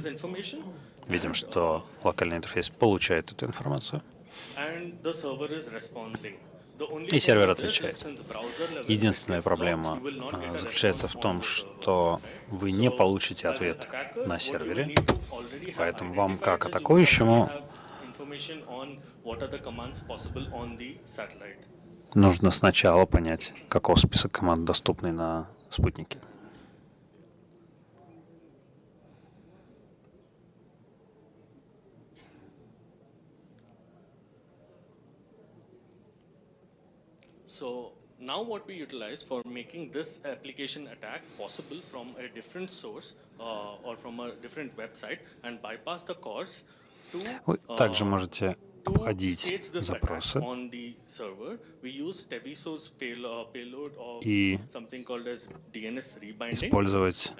Видим, 1.08 1.34
что 1.34 1.86
локальный 2.02 2.36
интерфейс 2.36 2.68
получает 2.68 3.32
эту 3.32 3.46
информацию. 3.46 4.02
И 7.10 7.18
сервер 7.18 7.50
отвечает. 7.50 8.06
Единственная 8.86 9.40
проблема 9.40 9.98
а, 10.32 10.58
заключается 10.58 11.08
в 11.08 11.18
том, 11.18 11.42
что 11.42 12.20
вы 12.48 12.72
не 12.72 12.90
получите 12.90 13.48
ответ 13.48 13.88
на 14.26 14.38
сервере, 14.38 14.94
поэтому 15.76 16.12
вам, 16.12 16.36
как 16.36 16.66
атакующему, 16.66 17.50
нужно 22.14 22.50
сначала 22.50 23.06
понять, 23.06 23.54
каков 23.68 24.00
список 24.00 24.32
команд, 24.32 24.64
доступный 24.64 25.12
на 25.12 25.48
спутнике. 25.70 26.18
So 37.56 37.92
now 38.20 38.42
what 38.42 38.66
we 38.68 38.74
utilize 38.74 39.22
for 39.22 39.42
making 39.46 39.90
this 39.90 40.20
application 40.26 40.88
attack 40.88 41.22
possible 41.38 41.80
from 41.80 42.08
a 42.18 42.28
different 42.28 42.70
source 42.70 43.14
uh, 43.40 43.86
or 43.86 43.96
from 43.96 44.20
a 44.20 44.32
different 44.42 44.76
website 44.76 45.20
and 45.42 45.62
bypass 45.62 46.02
the 46.02 46.14
cores 46.14 46.64
to 47.12 47.18
Вы 47.46 47.58
uh, 47.68 47.76
также 47.78 48.04
можете 48.04 48.56
обходить 48.86 49.40
запросы 49.72 50.38
uh, 50.38 50.66
и 54.22 54.58
использовать 56.52 57.32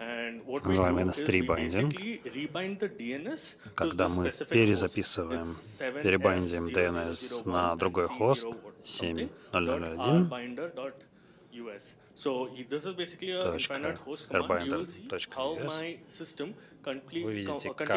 называемый 0.64 1.04
do 1.04 1.10
is 1.10 1.20
NS3 1.20 1.30
we 1.30 1.46
binding, 1.46 1.88
basically 1.88 2.20
rebind 2.24 2.78
the 2.78 2.88
DNS 2.88 3.56
to 3.56 3.74
когда 3.74 4.08
мы 4.08 4.30
перезаписываем, 4.50 5.42
It's 5.42 5.82
7F00001 5.82 6.02
перебайндим 6.02 6.64
DNS 6.64 7.48
на 7.48 7.76
другой 7.76 8.08
хост, 8.08 8.44
C0 8.44 8.48
or 8.48 8.54
something, 8.54 8.65
7001, 8.86 10.28
rbinder.us. 10.28 11.96
So 12.14 12.48
y- 12.48 12.64
this 12.68 12.84
is 12.86 12.94
basically 12.94 13.32
a 13.32 13.42
Точка 13.42 13.74
infinite 13.76 13.98
host 13.98 14.28
command. 14.28 14.66
You 14.66 14.72
will 14.76 14.86
see 14.86 15.08
how 15.30 15.54
rbinder.us. 15.56 15.80
my 15.80 15.98
system 16.08 16.54
complete, 16.82 17.24
Вы 17.24 17.34
видите, 17.34 17.72
как 17.74 17.88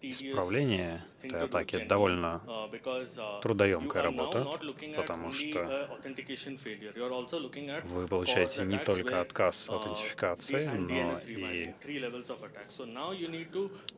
исправление 0.03 0.97
этой 1.23 1.43
атаки 1.43 1.85
довольно 1.85 2.43
uh, 2.47 2.71
uh, 2.71 3.41
трудоемкая 3.43 4.03
работа, 4.03 4.47
потому 4.97 5.31
что 5.31 5.89
вы 7.85 8.07
получаете 8.07 8.65
не 8.65 8.79
только 8.79 9.21
отказ 9.21 9.69
uh, 9.69 9.75
аутентификации, 9.75 10.67
но 10.67 11.13
и 11.29 11.73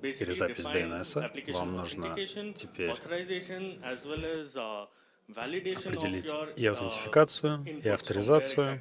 перезапись 0.01 0.65
DNS. 0.65 1.03
-а. 1.03 1.53
Вам 1.53 1.77
нужно 1.77 2.15
теперь 2.55 2.91
uh, 2.91 4.87
определить 5.29 6.33
и 6.57 6.65
uh, 6.65 6.69
аутентификацию, 6.69 7.65
и 7.85 7.89
авторизацию, 7.89 8.81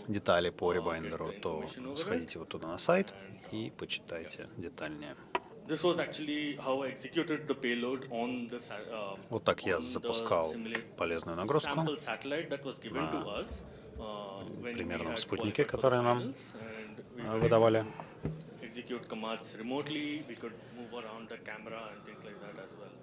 детали 0.08 0.50
по 0.50 0.72
э, 0.72 0.76
ребайндеру, 0.76 1.32
то 1.40 1.64
сходите 1.96 2.38
вот 2.38 2.48
туда 2.48 2.68
на 2.68 2.78
сайт 2.78 3.14
и 3.50 3.72
почитайте 3.76 4.48
детальнее. 4.56 5.16
Э, 5.68 5.78
Вот 9.30 9.44
так 9.44 9.66
я 9.66 9.80
запускал 9.80 10.46
полезную 10.96 11.36
нагрузку 11.36 11.76
на 11.76 11.86
э, 13.98 14.74
примерном 14.74 15.16
спутнике, 15.16 15.64
который 15.64 16.02
нам 16.02 16.32
э, 17.16 17.38
выдавали. 17.38 17.84
Execute 18.68 19.08
commands 19.08 19.56
remotely. 19.58 20.22
We 20.28 20.34
could 20.34 20.52
move 20.76 20.92
around 20.92 21.30
the 21.30 21.38
camera 21.38 21.80
and 21.90 22.04
things 22.04 22.22
like 22.26 22.38
that 22.44 22.56
as 22.64 22.72
well. 22.78 22.94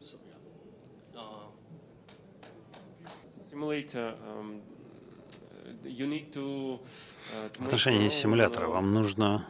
So 0.00 0.16
yeah. 0.30 1.20
Uh, 1.20 1.48
Simulate, 3.50 3.96
uh, 3.96 4.14
um, 4.30 4.62
you 5.84 6.06
need 6.06 6.32
to, 6.32 6.78
uh, 7.34 7.48
to 7.52 7.60
В 7.60 7.66
отношении 7.66 8.08
симулятора 8.08 8.66
uh, 8.66 8.70
вам 8.70 8.94
нужно 8.94 9.46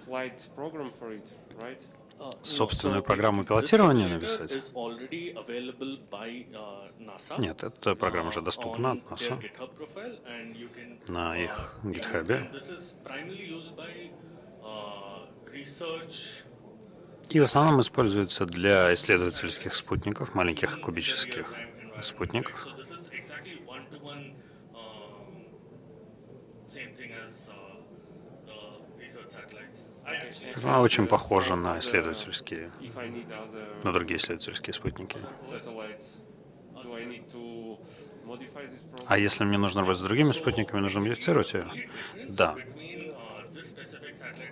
Uh, 2.20 2.36
собственную 2.42 3.02
программу 3.02 3.44
пилотирования 3.44 4.08
написать? 4.08 4.50
uh, 4.52 4.70
Нет, 7.38 7.64
эта 7.64 7.94
программа 7.94 8.28
уже 8.28 8.40
uh, 8.40 8.42
доступна 8.42 8.92
от. 9.08 9.20
GitHub 9.22 9.70
can, 10.76 10.98
На 11.08 11.34
uh, 11.34 11.44
их 11.44 11.74
uh, 14.62 15.26
research 15.50 16.44
И 17.30 17.40
в 17.40 17.44
основном 17.44 17.80
используется 17.80 18.44
для 18.44 18.92
исследовательских 18.92 19.74
спутников, 19.74 20.34
маленьких 20.34 20.78
кубических 20.82 21.54
спутников. 22.02 22.68
um, 24.74 25.46
same 26.66 26.92
thing 26.94 27.12
as 27.24 27.49
Она 30.62 30.80
очень 30.80 31.06
похожа 31.06 31.56
на 31.56 31.78
исследовательские, 31.78 32.70
на 33.82 33.92
другие 33.92 34.18
исследовательские 34.18 34.74
спутники. 34.74 35.18
А 39.06 39.18
если 39.18 39.44
мне 39.44 39.58
нужно 39.58 39.80
работать 39.80 40.00
с 40.00 40.04
другими 40.04 40.32
спутниками, 40.32 40.80
нужно 40.80 41.00
модифицировать 41.00 41.54
ее? 41.54 41.66
Да. 42.28 42.54
between 42.54 43.12
uh, 43.14 43.42
this 43.52 43.68
specific 43.68 44.14
satellite 44.14 44.50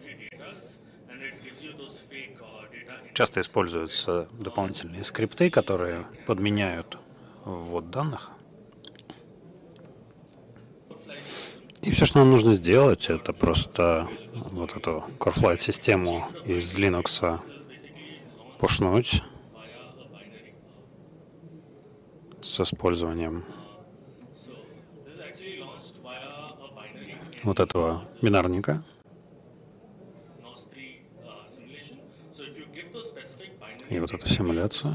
system, 0.00 0.30
right? 0.38 0.60
в 0.60 1.10
самой 1.10 1.28
э, 1.28 1.42
системе 1.42 2.36
полета. 2.36 3.14
Часто 3.14 3.40
используются 3.40 4.28
дополнительные 4.32 5.04
скрипты, 5.04 5.50
которые 5.50 6.06
подменяют 6.26 6.98
ввод 7.44 7.90
данных. 7.90 8.30
И 11.82 11.90
все, 11.92 12.04
что 12.04 12.18
нам 12.18 12.30
нужно 12.30 12.54
сделать, 12.54 13.08
это 13.08 13.32
просто 13.32 14.08
вот 14.34 14.76
эту 14.76 15.04
CoreFlight 15.18 15.56
систему 15.56 16.26
из 16.44 16.76
Linux 16.76 17.40
пушнуть 18.58 19.22
с 22.42 22.60
использованием 22.60 23.44
вот 27.42 27.60
этого 27.60 28.04
бинарника. 28.22 28.82
И 33.88 33.98
вот 33.98 34.12
эту 34.12 34.28
симуляцию. 34.28 34.94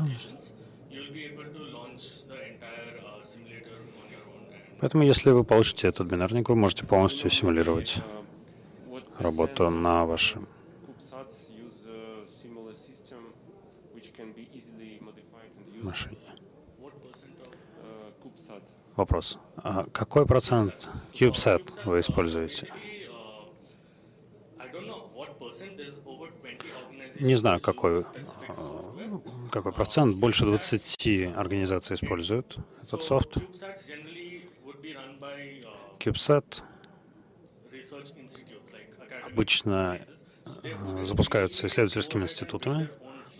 Поэтому, 4.80 5.04
если 5.04 5.32
вы 5.32 5.44
получите 5.44 5.88
этот 5.88 6.08
бинарник, 6.08 6.50
вы 6.50 6.56
можете 6.56 6.86
полностью 6.86 7.30
симулировать 7.30 7.98
работу 9.18 9.70
на 9.70 10.06
вашем 10.06 10.48
машине. 15.82 16.15
Вопрос. 18.96 19.38
А 19.58 19.86
какой 19.92 20.26
процент 20.26 20.74
CubeSat 21.14 21.84
вы 21.84 22.00
используете? 22.00 22.72
Не 27.20 27.36
знаю, 27.36 27.60
какой, 27.60 28.04
какой 29.52 29.74
процент. 29.74 30.18
Больше 30.18 30.46
20 30.46 31.36
организаций 31.36 31.96
используют 31.96 32.58
этот 32.82 33.04
софт. 33.04 33.38
CubeSat 36.00 36.62
обычно 39.26 40.00
э, 40.64 41.04
запускаются 41.04 41.68
исследовательскими 41.68 42.24
институтами, 42.24 42.90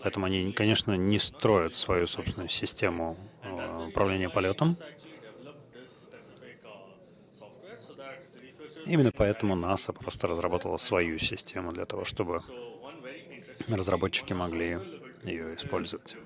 поэтому 0.02 0.26
они, 0.26 0.52
конечно, 0.52 0.92
не 0.96 1.18
строят 1.18 1.74
свою 1.74 2.06
собственную 2.06 2.48
систему 2.48 3.16
э, 3.42 3.86
управления 3.88 4.28
полетом. 4.28 4.74
Именно 8.86 9.12
поэтому 9.12 9.56
НАСА 9.56 9.92
просто 9.92 10.28
разработала 10.28 10.76
свою 10.76 11.18
систему 11.18 11.72
для 11.72 11.86
того, 11.86 12.04
чтобы 12.04 12.40
разработчики 13.68 14.32
могли 14.32 14.78
ее 15.24 15.56
использовать. 15.56 16.16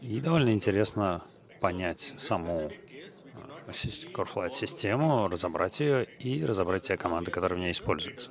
И 0.00 0.20
довольно 0.20 0.50
интересно 0.50 1.22
понять 1.60 2.14
саму 2.16 2.72
CoreFlight 3.68 4.52
систему, 4.52 5.28
разобрать 5.28 5.80
ее 5.80 6.04
и 6.04 6.44
разобрать 6.44 6.84
те 6.84 6.96
команды, 6.96 7.30
которые 7.30 7.58
в 7.58 7.62
ней 7.62 7.72
используются. 7.72 8.30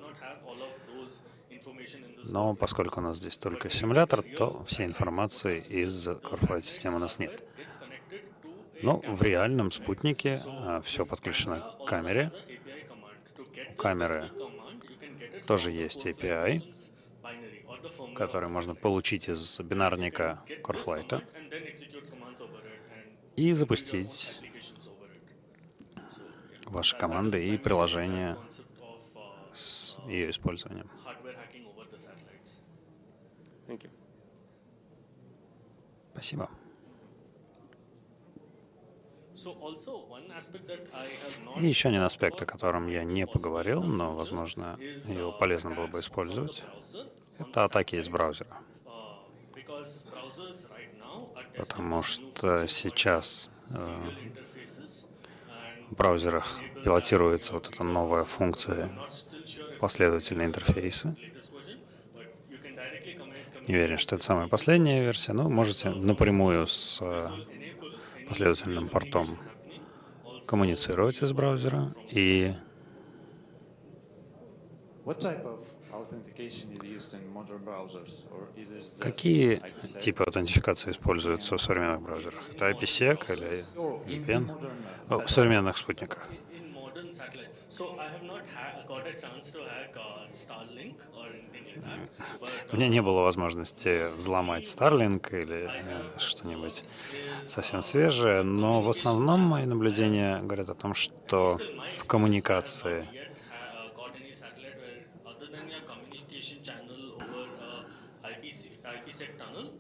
Но 2.31 2.55
поскольку 2.55 2.99
у 2.99 3.03
нас 3.03 3.17
здесь 3.17 3.37
только 3.37 3.69
симулятор, 3.69 4.21
то 4.21 4.63
всей 4.65 4.85
информации 4.85 5.59
из 5.61 6.07
CoreFlight 6.07 6.63
системы 6.63 6.97
у 6.97 6.99
нас 6.99 7.19
нет. 7.19 7.43
Но 8.81 8.97
в 8.99 9.21
реальном 9.21 9.71
спутнике 9.71 10.39
а, 10.47 10.81
все 10.81 11.05
подключено 11.05 11.61
к 11.61 11.85
камере. 11.85 12.31
У 13.69 13.73
камеры 13.73 14.31
тоже 15.45 15.71
есть 15.71 16.05
API, 16.05 16.63
который 18.15 18.49
можно 18.49 18.75
получить 18.75 19.27
из 19.29 19.59
бинарника 19.59 20.39
CoreFlight 20.63 21.23
и 23.35 23.53
запустить 23.53 24.39
ваши 26.65 26.97
команды 26.97 27.49
и 27.49 27.57
приложения 27.57 28.37
с 29.53 29.97
ее 30.05 30.29
использованием. 30.29 30.89
Спасибо. 36.13 36.49
И 41.57 41.65
еще 41.65 41.89
один 41.89 42.03
аспект, 42.03 42.41
о 42.41 42.45
котором 42.45 42.87
я 42.87 43.03
не 43.03 43.25
поговорил, 43.25 43.83
но, 43.83 44.15
возможно, 44.15 44.77
его 44.79 45.31
полезно 45.31 45.71
было 45.71 45.87
бы 45.87 45.99
использовать, 45.99 46.63
это 47.37 47.63
атаки 47.63 47.95
из 47.95 48.09
браузера. 48.09 48.57
Потому 51.55 52.03
что 52.03 52.67
сейчас 52.67 53.49
э, 53.69 53.73
в 55.89 55.95
браузерах 55.95 56.59
пилотируется 56.83 57.53
вот 57.53 57.69
эта 57.69 57.83
новая 57.83 58.23
функция 58.23 58.89
последовательные 59.79 60.47
интерфейсы. 60.47 61.15
Не 63.67 63.75
уверен, 63.75 63.97
что 63.97 64.15
это 64.15 64.25
самая 64.25 64.47
последняя 64.47 65.03
версия, 65.03 65.33
но 65.33 65.49
можете 65.49 65.89
напрямую 65.89 66.65
с 66.65 66.99
э, 67.01 67.29
последовательным 68.29 68.87
портом 68.87 69.25
коммуницировать 70.47 71.21
из 71.21 71.33
браузера 71.33 71.93
и 72.09 72.53
Какие 78.99 79.61
типы 79.99 80.23
аутентификации 80.23 80.91
используются 80.91 81.57
в 81.57 81.61
современных 81.61 82.01
браузерах? 82.01 82.41
Это 82.51 82.69
IPsec 82.69 83.33
или 83.33 83.63
VPN? 84.05 84.51
О, 85.09 85.25
в 85.25 85.31
современных 85.31 85.77
спутниках. 85.77 86.29
У 92.71 92.75
меня 92.75 92.87
не 92.87 93.01
было 93.01 93.21
возможности 93.21 94.01
взломать 94.01 94.63
Starlink 94.63 95.37
или 95.37 95.69
что-нибудь 96.17 96.83
совсем 97.45 97.81
свежее, 97.81 98.43
но 98.43 98.81
в 98.81 98.89
основном 98.89 99.41
мои 99.41 99.65
наблюдения 99.65 100.39
говорят 100.39 100.69
о 100.69 100.75
том, 100.75 100.93
что 100.93 101.57
в 101.97 102.07
коммуникации. 102.07 103.07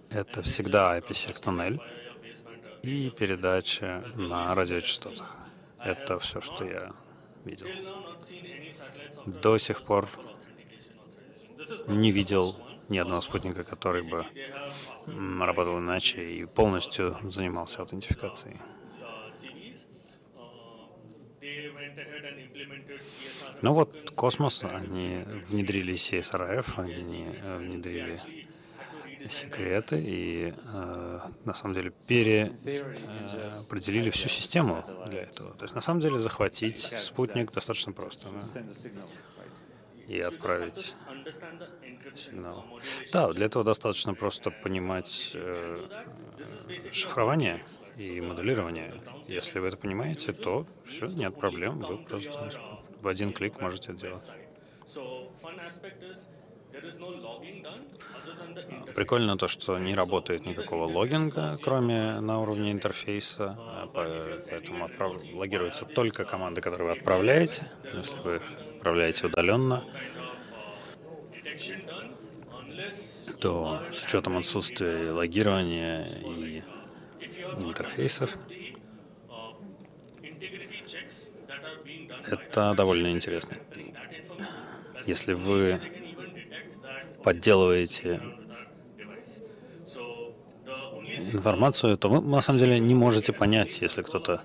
это 0.09 0.41
всегда 0.41 0.97
IPsec 0.97 1.41
туннель 1.41 1.79
и 2.83 3.09
передача 3.09 4.03
на 4.15 4.53
радиочастотах. 4.53 5.37
Это 5.83 6.19
все, 6.19 6.41
что 6.41 6.65
я 6.65 6.91
видел. 7.45 7.67
До 9.25 9.57
сих 9.57 9.83
пор 9.83 10.07
не 11.87 12.11
видел 12.11 12.55
ни 12.89 12.97
одного 12.97 13.21
спутника, 13.21 13.63
который 13.63 14.07
бы 14.09 14.25
работал 15.45 15.79
иначе 15.79 16.23
и 16.23 16.45
полностью 16.45 17.17
занимался 17.29 17.81
аутентификацией. 17.81 18.57
Ну 23.61 23.73
вот, 23.73 24.11
космос, 24.15 24.63
они 24.63 25.23
внедрили 25.47 25.93
CSRF, 25.93 26.65
они 26.77 27.25
э, 27.43 27.57
внедрили 27.57 28.19
секреты 29.27 30.01
и 30.01 30.53
э, 30.73 31.19
на 31.45 31.53
самом 31.53 31.73
деле 31.73 31.91
переопределили 32.07 34.09
э, 34.09 34.11
всю 34.11 34.29
систему 34.29 34.83
для 35.07 35.23
этого. 35.23 35.53
То 35.55 35.63
есть 35.63 35.75
на 35.75 35.81
самом 35.81 35.99
деле 35.99 36.19
захватить 36.19 36.93
спутник 36.97 37.51
достаточно 37.51 37.91
просто. 37.91 38.27
Да? 38.31 38.39
И 40.07 40.21
отправить 40.21 40.95
сигнал. 42.15 42.65
Да, 43.13 43.31
для 43.31 43.45
этого 43.45 43.63
достаточно 43.63 44.13
просто 44.13 44.51
понимать 44.51 45.31
э, 45.33 45.81
шифрование 46.91 47.63
и 47.97 48.21
моделирование. 48.21 48.93
Если 49.27 49.59
вы 49.59 49.67
это 49.67 49.77
понимаете, 49.77 50.33
то 50.33 50.65
все, 50.85 51.05
нет 51.05 51.35
проблем, 51.35 51.79
вы 51.79 51.97
просто 51.97 52.51
в 53.01 53.07
один 53.07 53.31
клик 53.31 53.61
можете 53.61 53.93
это 53.93 54.01
делать. 54.01 54.31
Прикольно 58.95 59.37
то, 59.37 59.47
что 59.47 59.77
не 59.77 59.95
работает 59.95 60.45
никакого 60.45 60.85
логинга, 60.85 61.57
кроме 61.63 62.19
на 62.19 62.39
уровне 62.39 62.71
интерфейса, 62.71 63.55
а 63.57 63.89
поэтому 63.93 64.85
отправ... 64.85 65.13
логируются 65.33 65.85
только 65.85 66.25
команды, 66.25 66.61
которые 66.61 66.87
вы 66.89 66.97
отправляете, 66.97 67.61
если 67.93 68.19
вы 68.19 68.35
их 68.37 68.43
отправляете 68.75 69.27
удаленно. 69.27 69.83
то 73.39 73.81
с 73.93 74.03
учетом 74.03 74.37
отсутствия 74.37 75.11
логирования 75.11 76.05
и 76.05 76.61
интерфейсов, 77.59 78.37
это 82.27 82.73
довольно 82.73 83.11
интересно. 83.11 83.57
Если 85.05 85.33
вы 85.33 85.79
подделываете 87.23 88.21
информацию, 91.33 91.97
то 91.97 92.09
вы 92.09 92.21
на 92.21 92.41
самом 92.41 92.59
деле 92.59 92.79
не 92.79 92.95
можете 92.95 93.33
понять, 93.33 93.81
если 93.81 94.01
кто-то 94.01 94.41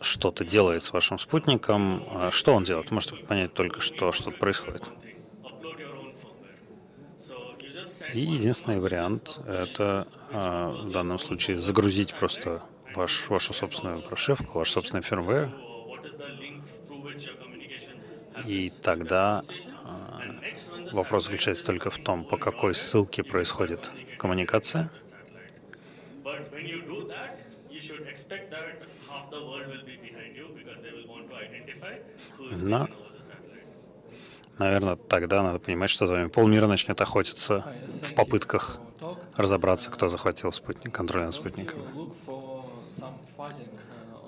что-то 0.00 0.44
делает 0.44 0.82
с 0.82 0.92
вашим 0.92 1.18
спутником, 1.18 2.04
а 2.10 2.30
что 2.30 2.54
он 2.54 2.64
делает. 2.64 2.90
Можете 2.92 3.16
понять 3.16 3.52
только, 3.54 3.80
что 3.80 4.12
что-то 4.12 4.38
происходит. 4.38 4.84
И 8.14 8.20
единственный 8.20 8.78
вариант— 8.78 9.38
это 9.46 10.08
а, 10.32 10.70
в 10.70 10.90
данном 10.90 11.18
случае 11.18 11.58
загрузить 11.58 12.14
просто 12.14 12.62
ваш, 12.94 13.28
вашу 13.28 13.52
собственную 13.52 14.02
прошивку, 14.02 14.58
ваш 14.58 14.70
собственный 14.70 15.02
фирмвер, 15.02 15.50
и 18.46 18.70
тогда 18.82 19.42
вопрос 20.92 21.24
заключается 21.24 21.64
только 21.64 21.90
в 21.90 21.98
том, 21.98 22.24
по 22.24 22.36
какой 22.36 22.74
ссылке 22.74 23.22
происходит 23.22 23.90
коммуникация. 24.18 24.90
Но, 32.64 32.88
наверное, 34.58 34.96
тогда 34.96 35.42
надо 35.42 35.58
понимать, 35.58 35.90
что 35.90 36.06
за 36.06 36.14
вами 36.14 36.28
полмира 36.28 36.66
начнет 36.66 37.00
охотиться 37.00 37.64
в 38.02 38.14
попытках 38.14 38.80
разобраться, 39.36 39.90
кто 39.90 40.08
захватил 40.08 40.52
спутник, 40.52 40.94
контроль 40.94 41.24
над 41.24 41.34
спутником. 41.34 41.80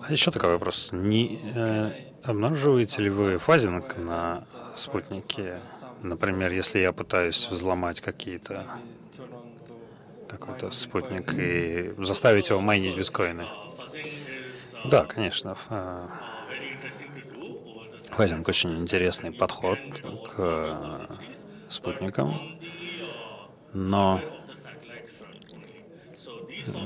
А 0.02 0.12
еще 0.12 0.30
такой 0.30 0.52
вопрос. 0.52 0.90
Не 0.92 1.40
э, 1.54 1.92
обнаруживаете 2.22 3.02
ли 3.02 3.10
вы 3.10 3.38
фазинг 3.38 3.96
на 3.98 4.46
спутнике? 4.76 5.60
Например, 6.02 6.52
если 6.52 6.78
я 6.80 6.92
пытаюсь 6.92 7.48
взломать 7.48 8.00
какие-то 8.00 8.66
какой-то 10.28 10.70
спутник 10.70 11.34
и 11.34 11.92
заставить 11.98 12.50
его 12.50 12.60
майнить 12.60 12.96
биткоины. 12.96 13.46
Да, 14.84 15.04
конечно. 15.04 15.56
Э, 15.68 16.08
фазинг 18.10 18.48
очень 18.48 18.76
интересный 18.76 19.32
подход 19.32 19.78
к 20.28 21.08
спутникам, 21.68 22.58
но 23.72 24.20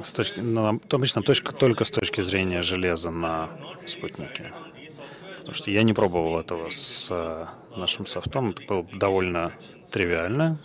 с 0.04 0.12
точки, 0.12 0.40
ну, 0.40 0.80
обычно 0.90 1.22
точка, 1.22 1.52
только 1.52 1.84
с 1.84 1.90
точки 1.90 2.22
зрения 2.22 2.62
железа 2.62 3.10
на 3.10 3.50
спутнике. 3.86 4.52
Потому 5.38 5.54
что 5.54 5.70
я 5.70 5.82
не 5.82 5.92
пробовал 5.92 6.38
этого 6.38 6.70
с 6.70 7.08
э, 7.10 7.46
нашим 7.76 8.06
софтом. 8.06 8.50
Это 8.50 8.62
было 8.66 8.86
довольно 8.94 9.52
тривиально. 9.92 10.58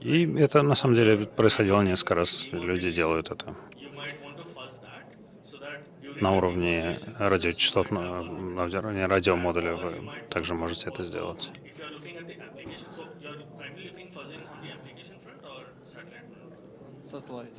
И 0.00 0.36
это 0.38 0.62
на 0.62 0.74
самом 0.74 0.94
деле 0.94 1.26
происходило 1.26 1.82
несколько 1.82 2.14
раз. 2.14 2.46
Люди 2.52 2.92
делают 2.92 3.30
это 3.30 3.54
на 6.20 6.36
уровне 6.36 6.96
радиочастотного, 7.18 8.22
на 8.22 8.64
уровне 8.64 9.06
радиомодуля 9.06 9.74
вы 9.76 10.10
также 10.30 10.54
можете 10.54 10.88
это 10.88 11.02
сделать. 11.04 11.50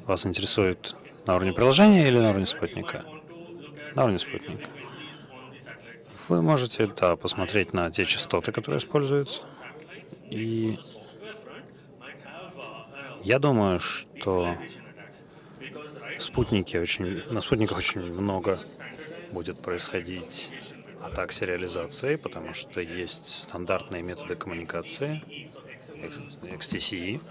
Вас 0.06 0.26
интересует 0.26 0.96
на 1.26 1.36
уровне 1.36 1.54
приложения 1.54 2.08
или 2.08 2.18
на 2.18 2.30
уровне 2.30 2.48
спутника? 2.48 3.06
На 3.96 4.04
уровне 4.04 4.20
спутника. 4.20 4.68
Вы 6.28 6.42
можете, 6.42 6.88
да, 6.88 7.16
посмотреть 7.16 7.74
на 7.74 7.90
те 7.90 8.06
частоты, 8.06 8.52
которые 8.52 8.80
используются. 8.80 9.42
И 10.30 10.80
я 13.24 13.40
думаю, 13.40 13.80
что 13.80 14.56
спутники 16.20 16.78
очень, 16.78 17.24
на 17.32 17.42
спутниках 17.42 17.80
очень 17.80 18.02
много 18.02 18.62
будет 19.34 19.62
происходить 19.62 20.52
атак 21.02 21.32
сериализации, 21.32 22.16
потому 22.16 22.54
что 22.54 22.82
есть 22.82 23.44
стандартные 23.44 24.04
методы 24.04 24.36
коммуникации, 24.36 25.24
XTCE, 26.44 27.22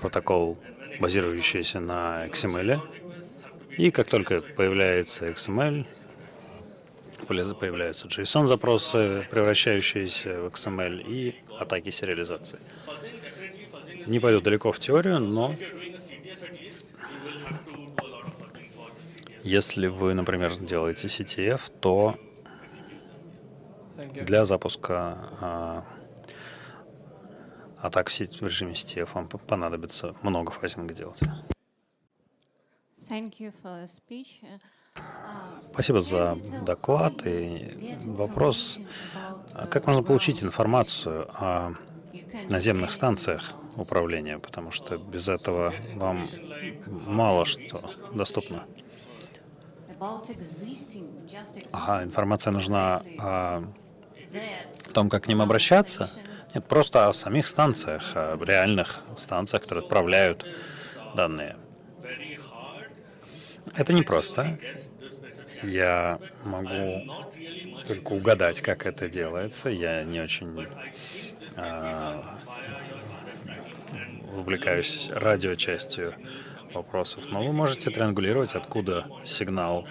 протокол, 0.00 0.58
базирующийся 1.00 1.80
на 1.80 2.26
XML. 2.26 2.80
И 3.76 3.90
как 3.90 4.08
только 4.08 4.40
появляется 4.40 5.28
XML, 5.28 5.86
появляются 7.26 8.06
JSON-запросы, 8.06 9.26
превращающиеся 9.30 10.42
в 10.42 10.46
XML, 10.46 11.02
и 11.06 11.34
атаки 11.58 11.90
сериализации. 11.90 12.58
Не 14.06 14.20
пойду 14.20 14.40
далеко 14.40 14.70
в 14.72 14.78
теорию, 14.78 15.18
но 15.20 15.54
Если 19.44 19.88
вы, 19.88 20.14
например, 20.14 20.56
делаете 20.56 21.08
CTF, 21.08 21.60
то 21.78 22.16
для 24.14 24.46
запуска 24.46 25.84
а, 27.84 27.88
атак 27.88 28.08
в 28.08 28.42
режиме 28.42 28.72
CTF 28.72 29.10
вам 29.12 29.28
понадобится 29.28 30.14
много 30.22 30.50
фазинга 30.52 30.94
делать. 30.94 31.20
Спасибо 35.72 36.00
за 36.00 36.38
доклад 36.62 37.26
и 37.26 37.74
вопрос. 38.06 38.78
А 39.52 39.66
как 39.66 39.86
можно 39.86 40.02
получить 40.02 40.42
информацию 40.42 41.28
о 41.34 41.74
наземных 42.48 42.90
станциях 42.90 43.52
управления, 43.76 44.38
потому 44.38 44.70
что 44.70 44.96
без 44.96 45.28
этого 45.28 45.74
вам 45.94 46.26
мало 46.86 47.44
что 47.44 47.90
доступно. 48.14 48.64
Ага, 51.72 52.04
информация 52.04 52.50
нужна 52.50 53.02
о 53.18 53.62
том, 54.94 55.10
как 55.10 55.24
к 55.24 55.28
ним 55.28 55.42
обращаться? 55.42 56.08
Нет, 56.54 56.64
просто 56.66 57.08
о 57.08 57.12
самих 57.12 57.46
станциях, 57.48 58.12
о 58.14 58.38
реальных 58.42 59.00
станциях, 59.16 59.62
которые 59.62 59.82
отправляют 59.82 60.46
данные. 61.16 61.56
Это 63.74 63.92
непросто. 63.92 64.58
Я 65.62 66.20
могу 66.44 67.12
только 67.88 68.12
угадать, 68.12 68.60
как 68.60 68.86
это 68.86 69.08
делается. 69.08 69.68
Я 69.68 70.04
не 70.04 70.20
очень 70.20 70.66
э, 71.56 72.22
увлекаюсь 74.36 75.10
радиочастью 75.10 76.12
вопросов. 76.72 77.24
Но 77.30 77.44
вы 77.44 77.52
можете 77.52 77.90
триангулировать, 77.90 78.54
откуда 78.54 79.06
сигнал 79.24 79.88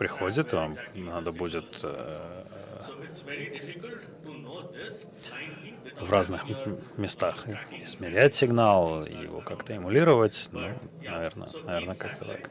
приходит, 0.00 0.54
вам 0.54 0.72
надо 0.94 1.30
будет 1.30 1.78
э, 1.82 2.39
в 6.00 6.10
разных 6.10 6.44
местах 6.96 7.46
измерять 7.82 8.34
сигнал, 8.34 9.04
его 9.06 9.40
как-то 9.40 9.76
эмулировать. 9.76 10.48
Ну, 10.52 10.60
наверное, 11.02 11.48
наверное, 11.64 11.96
как-то 11.96 12.24
так. 12.24 12.50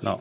Но, 0.00 0.20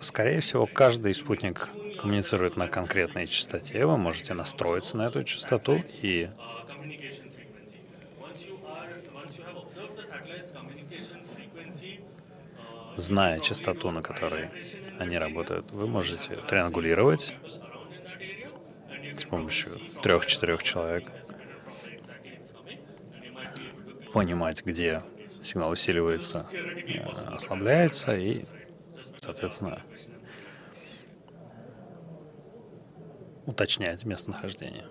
скорее 0.00 0.40
всего, 0.40 0.66
каждый 0.66 1.14
спутник 1.14 1.68
коммуницирует 2.00 2.56
на 2.56 2.68
конкретной 2.68 3.26
частоте. 3.26 3.84
Вы 3.86 3.96
можете 3.96 4.34
настроиться 4.34 4.96
на 4.96 5.06
эту 5.06 5.24
частоту 5.24 5.82
и 6.02 6.30
зная 12.98 13.38
частоту, 13.40 13.90
на 13.90 14.02
которой 14.02 14.50
они 14.98 15.16
работают, 15.16 15.70
вы 15.70 15.86
можете 15.86 16.36
триангулировать 16.48 17.32
с 19.16 19.24
помощью 19.24 19.70
трех-четырех 20.02 20.62
человек, 20.62 21.10
понимать, 24.12 24.64
где 24.64 25.02
сигнал 25.42 25.70
усиливается, 25.70 26.46
э, 26.52 26.98
ослабляется, 27.34 28.16
и, 28.16 28.40
соответственно, 29.16 29.80
уточнять 33.46 34.04
местонахождение. 34.04 34.86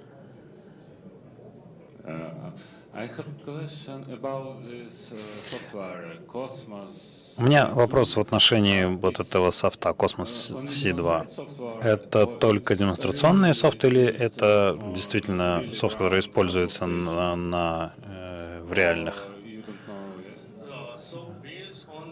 У 7.38 7.44
меня 7.44 7.68
вопрос 7.68 8.16
в 8.16 8.20
отношении 8.20 8.86
вот 8.86 9.20
этого 9.20 9.52
софта 9.52 9.90
Cosmos 9.90 10.56
C2. 10.64 11.84
Это 11.84 12.26
только 12.26 12.76
демонстрационный 12.76 13.54
софт 13.54 13.86
или 13.86 14.04
это 14.04 14.80
действительно 14.96 15.64
софт, 15.72 15.98
который 15.98 16.20
используется 16.22 16.88
на, 16.88 17.36
на 17.36 17.94
э, 18.02 18.64
в 18.64 18.74
реальных 18.74 19.28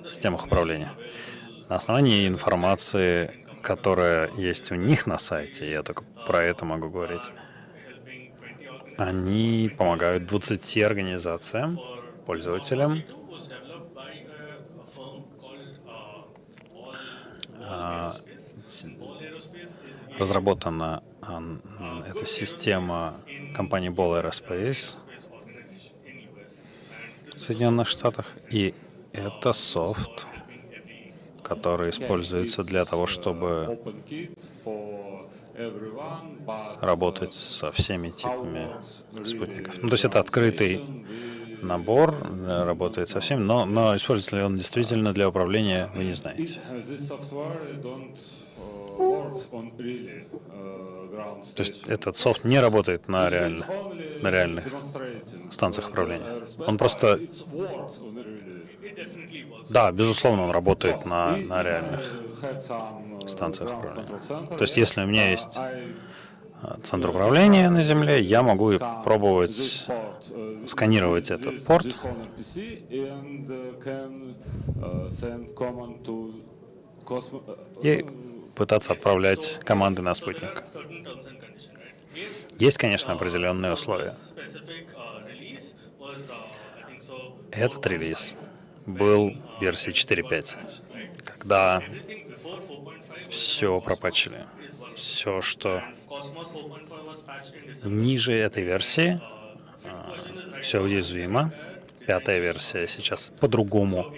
системах 0.08 0.46
управления? 0.46 0.92
На 1.68 1.78
основании 1.78 2.28
информации, 2.28 3.44
которая 3.64 4.30
есть 4.38 4.72
у 4.72 4.76
них 4.76 5.08
на 5.08 5.18
сайте, 5.18 5.72
я 5.72 5.82
только 5.82 6.04
про 6.28 6.44
это 6.44 6.64
могу 6.66 6.90
говорить, 6.90 7.32
они 8.98 9.72
помогают 9.78 10.26
20 10.26 10.78
организациям, 10.84 11.80
пользователям, 12.26 13.04
а, 17.62 18.14
разработана 20.18 21.04
эта 22.08 22.26
система 22.26 23.14
компании 23.56 23.90
Ball 23.90 24.22
Aerospace 24.22 25.04
в 27.32 27.38
Соединенных 27.38 27.88
Штатах, 27.88 28.32
и 28.50 28.74
это 29.12 29.54
софт, 29.54 30.26
который 31.44 31.90
используется 31.90 32.64
для 32.64 32.86
того, 32.86 33.06
чтобы 33.06 33.80
работать 36.82 37.34
со 37.34 37.72
всеми 37.72 38.10
типами 38.10 38.70
спутников. 39.24 39.82
Ну, 39.82 39.90
то 39.90 39.94
есть 39.94 40.06
это 40.06 40.20
открытый 40.20 40.82
набор, 41.62 42.16
работает 42.46 43.10
со 43.10 43.20
всеми, 43.20 43.42
но, 43.42 43.66
но 43.66 43.96
используется 43.96 44.38
ли 44.38 44.44
он 44.44 44.58
действительно 44.58 45.14
для 45.14 45.30
управления, 45.30 45.90
вы 45.96 46.06
не 46.06 46.14
знаете. 46.14 46.60
То 51.56 51.64
есть 51.64 51.84
этот 51.88 52.18
софт 52.18 52.44
не 52.44 52.60
работает 52.60 53.08
на, 53.08 53.30
реально, 53.30 53.66
на 54.22 54.32
реальных 54.32 54.66
станциях 55.50 55.90
управления. 55.90 56.44
Он 56.66 56.78
просто... 56.78 57.20
Да, 59.70 59.92
безусловно, 59.92 60.44
он 60.44 60.52
работает 60.52 61.06
на, 61.06 61.36
на 61.38 61.64
реальных 61.64 62.22
станциях 63.28 63.78
управления. 63.78 64.20
То 64.50 64.62
есть 64.62 64.78
если 64.78 65.02
у 65.02 65.06
меня 65.06 65.32
есть 65.32 65.58
а, 66.62 66.80
центр 66.84 67.10
управления 67.10 67.70
на 67.70 67.82
Земле, 67.82 68.22
я 68.22 68.44
могу 68.44 68.74
пробовать 69.04 69.88
сканировать 70.66 71.32
этот 71.32 71.64
порт 71.66 71.88
и 77.84 78.06
пытаться 78.56 78.94
отправлять 78.94 79.60
команды 79.64 80.02
на 80.02 80.14
спутник. 80.14 80.64
Есть, 82.58 82.78
конечно, 82.78 83.14
определенные 83.14 83.74
условия. 83.74 84.14
Этот 87.52 87.86
релиз 87.88 88.36
был 88.86 89.34
версии 89.60 89.92
4.5, 89.92 90.58
когда 91.24 91.84
все 93.30 93.80
пропачили. 93.82 94.46
Все, 94.96 95.42
что 95.42 95.84
ниже 97.84 98.34
этой 98.34 98.64
версии, 98.64 99.20
а, 99.86 100.16
все 100.62 100.82
уязвимо. 100.82 101.54
Пятая 102.06 102.40
версия 102.40 102.88
сейчас 102.88 103.32
по-другому 103.40 104.14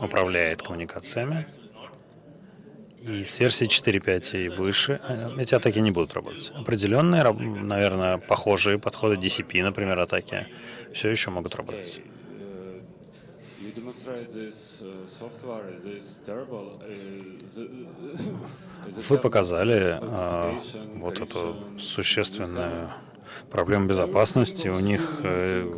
управляет 0.00 0.62
коммуникациями. 0.62 1.46
И 3.00 3.22
с 3.22 3.38
версии 3.38 3.66
4.5 3.66 4.44
и 4.44 4.48
выше 4.48 4.98
э, 5.06 5.38
эти 5.38 5.54
атаки 5.54 5.78
не 5.78 5.90
будут 5.90 6.14
работать. 6.14 6.50
Определенные, 6.54 7.22
наверное, 7.32 8.16
похожие 8.16 8.78
подходы 8.78 9.16
DCP, 9.16 9.62
например, 9.62 9.98
атаки, 9.98 10.46
все 10.94 11.10
еще 11.10 11.30
могут 11.30 11.54
работать. 11.54 12.00
Вы 19.08 19.18
показали 19.18 19.98
а, 20.00 20.60
вот 20.96 21.20
эту 21.20 21.56
существенную 21.78 22.90
проблему 23.50 23.86
безопасности. 23.86 24.68
У 24.68 24.80
них, 24.80 25.20
э, 25.22 25.72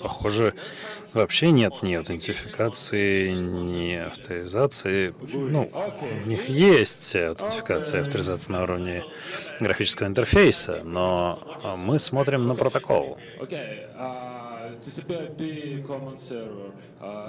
похоже, 0.00 0.54
вообще 1.12 1.50
нет 1.50 1.82
ни 1.82 1.94
аутентификации, 1.94 3.32
ни 3.32 3.94
авторизации. 3.94 5.14
Ну, 5.32 5.68
у 6.24 6.28
них 6.28 6.48
есть 6.48 7.14
аутентификация 7.16 8.00
и 8.00 8.02
авторизация 8.02 8.52
на 8.52 8.62
уровне 8.62 9.04
графического 9.60 10.06
интерфейса, 10.06 10.82
но 10.84 11.38
мы 11.76 11.98
смотрим 11.98 12.46
на 12.46 12.54
протокол. 12.54 13.18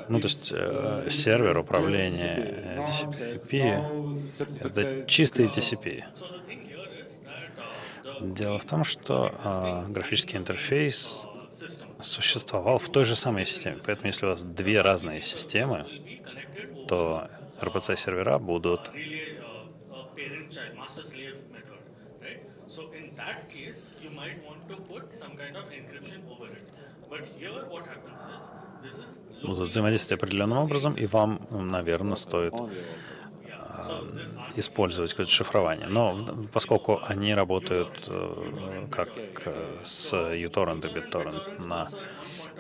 Ну, 0.10 0.20
то 0.20 0.28
есть 0.28 0.54
э, 0.56 1.08
сервер 1.10 1.58
управления 1.58 2.84
TCP— 2.86 3.52
это 4.60 5.06
чистый 5.08 5.46
TCP. 5.46 6.04
Дело 8.22 8.60
в 8.60 8.66
том, 8.66 8.84
что 8.84 9.34
э, 9.44 9.92
графический 9.92 10.38
интерфейс 10.38 11.26
существовал 12.02 12.78
в 12.80 12.90
той 12.90 13.06
же 13.06 13.16
самой 13.16 13.46
системе. 13.46 13.78
Поэтому 13.86 14.08
если 14.08 14.26
у 14.26 14.30
вас 14.30 14.44
две 14.44 14.82
разные 14.82 15.22
системы, 15.22 15.86
то 16.88 17.28
RPC-сервера 17.60 18.40
будут 18.40 18.92
будут 18.92 18.92
взаимодействовать 29.44 30.24
определенным 30.24 30.58
образом, 30.58 30.94
и 30.96 31.06
вам, 31.06 31.48
наверное, 31.52 32.16
стоит 32.16 32.54
использовать 34.56 35.12
какое-то 35.12 35.32
шифрование. 35.32 35.88
Но 35.88 36.18
поскольку 36.52 37.02
они 37.06 37.34
работают 37.34 37.90
э, 38.08 38.88
как 38.92 39.10
с 39.84 40.14
uTorrent 40.14 40.90
и 40.90 40.94
BitTorrent 40.94 41.66
на 41.66 41.88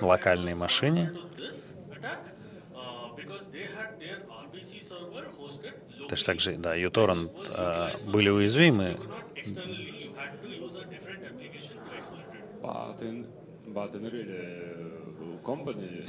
локальной 0.01 0.55
машине, 0.55 1.13
точно 6.09 6.25
так 6.25 6.39
же, 6.39 6.57
да, 6.57 6.77
uTorrent 6.77 7.31
э, 7.57 8.11
были 8.11 8.29
уязвимы. 8.29 8.99
But 13.73 13.95
in 13.95 14.03
really 14.03 15.39
company, 15.43 16.05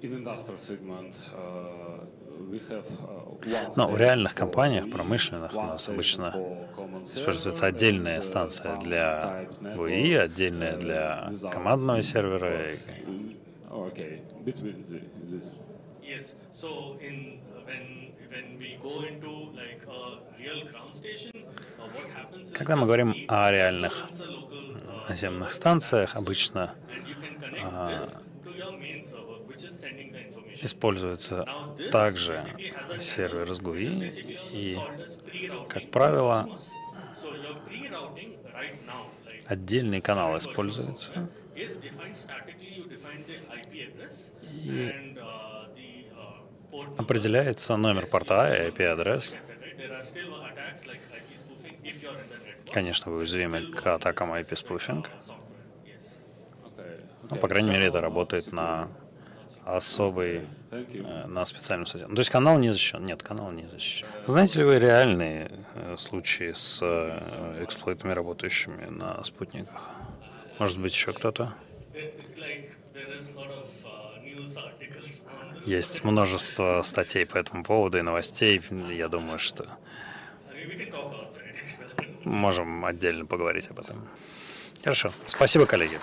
in 0.00 0.12
industrial 0.14 0.58
segment, 0.58 1.14
но 3.76 3.88
в 3.88 3.96
реальных 3.98 4.34
компаниях, 4.34 4.90
промышленных, 4.90 5.52
у 5.54 5.62
нас 5.62 5.88
обычно 5.88 6.34
используется 7.02 7.66
отдельная 7.66 8.20
станция 8.22 8.76
для 8.78 9.46
ВИ, 9.60 10.14
отдельная 10.14 10.76
для 10.76 11.32
командного 11.50 12.00
сервера. 12.00 12.72
Когда 22.54 22.76
мы 22.76 22.86
говорим 22.86 23.14
о 23.28 23.50
реальных 23.50 24.06
наземных 25.08 25.52
станциях, 25.52 26.16
обычно 26.16 26.74
используется 30.60 31.46
также 31.90 32.42
сервер 33.00 33.54
с 33.54 33.60
GUI, 33.60 34.10
и, 34.52 34.78
как 35.68 35.90
правило, 35.90 36.48
отдельный 39.46 40.00
канал 40.00 40.36
используется, 40.36 41.28
и 44.52 45.14
определяется 46.96 47.76
номер 47.76 48.06
порта 48.06 48.52
и 48.52 48.70
IP-адрес. 48.70 49.34
Конечно, 52.72 53.10
вы 53.10 53.18
уязвимы 53.18 53.72
к 53.72 53.86
атакам 53.86 54.32
IP-спуфинг. 54.32 55.08
Ну, 57.30 57.36
по 57.36 57.48
крайней 57.48 57.70
мере, 57.70 57.86
это 57.86 58.00
работает 58.00 58.52
на 58.52 58.88
особый 59.64 60.46
э, 60.70 61.26
на 61.26 61.44
специальном 61.44 61.86
сайте. 61.86 62.06
Ну, 62.06 62.14
то 62.14 62.20
есть 62.20 62.30
канал 62.30 62.58
не 62.58 62.70
защищен? 62.70 63.04
Нет, 63.04 63.22
канал 63.22 63.52
не 63.52 63.66
защищен. 63.66 64.06
Знаете 64.26 64.60
ли 64.60 64.64
вы 64.64 64.78
реальные 64.78 65.50
э, 65.74 65.94
случаи 65.96 66.52
с 66.52 66.80
э, 66.82 67.64
эксплойтами, 67.64 68.12
работающими 68.12 68.86
на 68.86 69.22
спутниках? 69.24 69.90
Может 70.58 70.80
быть, 70.80 70.92
еще 70.92 71.12
кто-то? 71.12 71.54
Есть 75.66 76.02
множество 76.02 76.80
статей 76.82 77.26
по 77.26 77.36
этому 77.36 77.62
поводу 77.62 77.98
и 77.98 78.02
новостей. 78.02 78.62
Я 78.90 79.08
думаю, 79.08 79.38
что 79.38 79.66
можем 82.28 82.84
отдельно 82.84 83.26
поговорить 83.26 83.68
об 83.70 83.80
этом. 83.80 83.96
Хорошо. 84.82 85.10
Спасибо, 85.24 85.66
коллеги. 85.66 85.98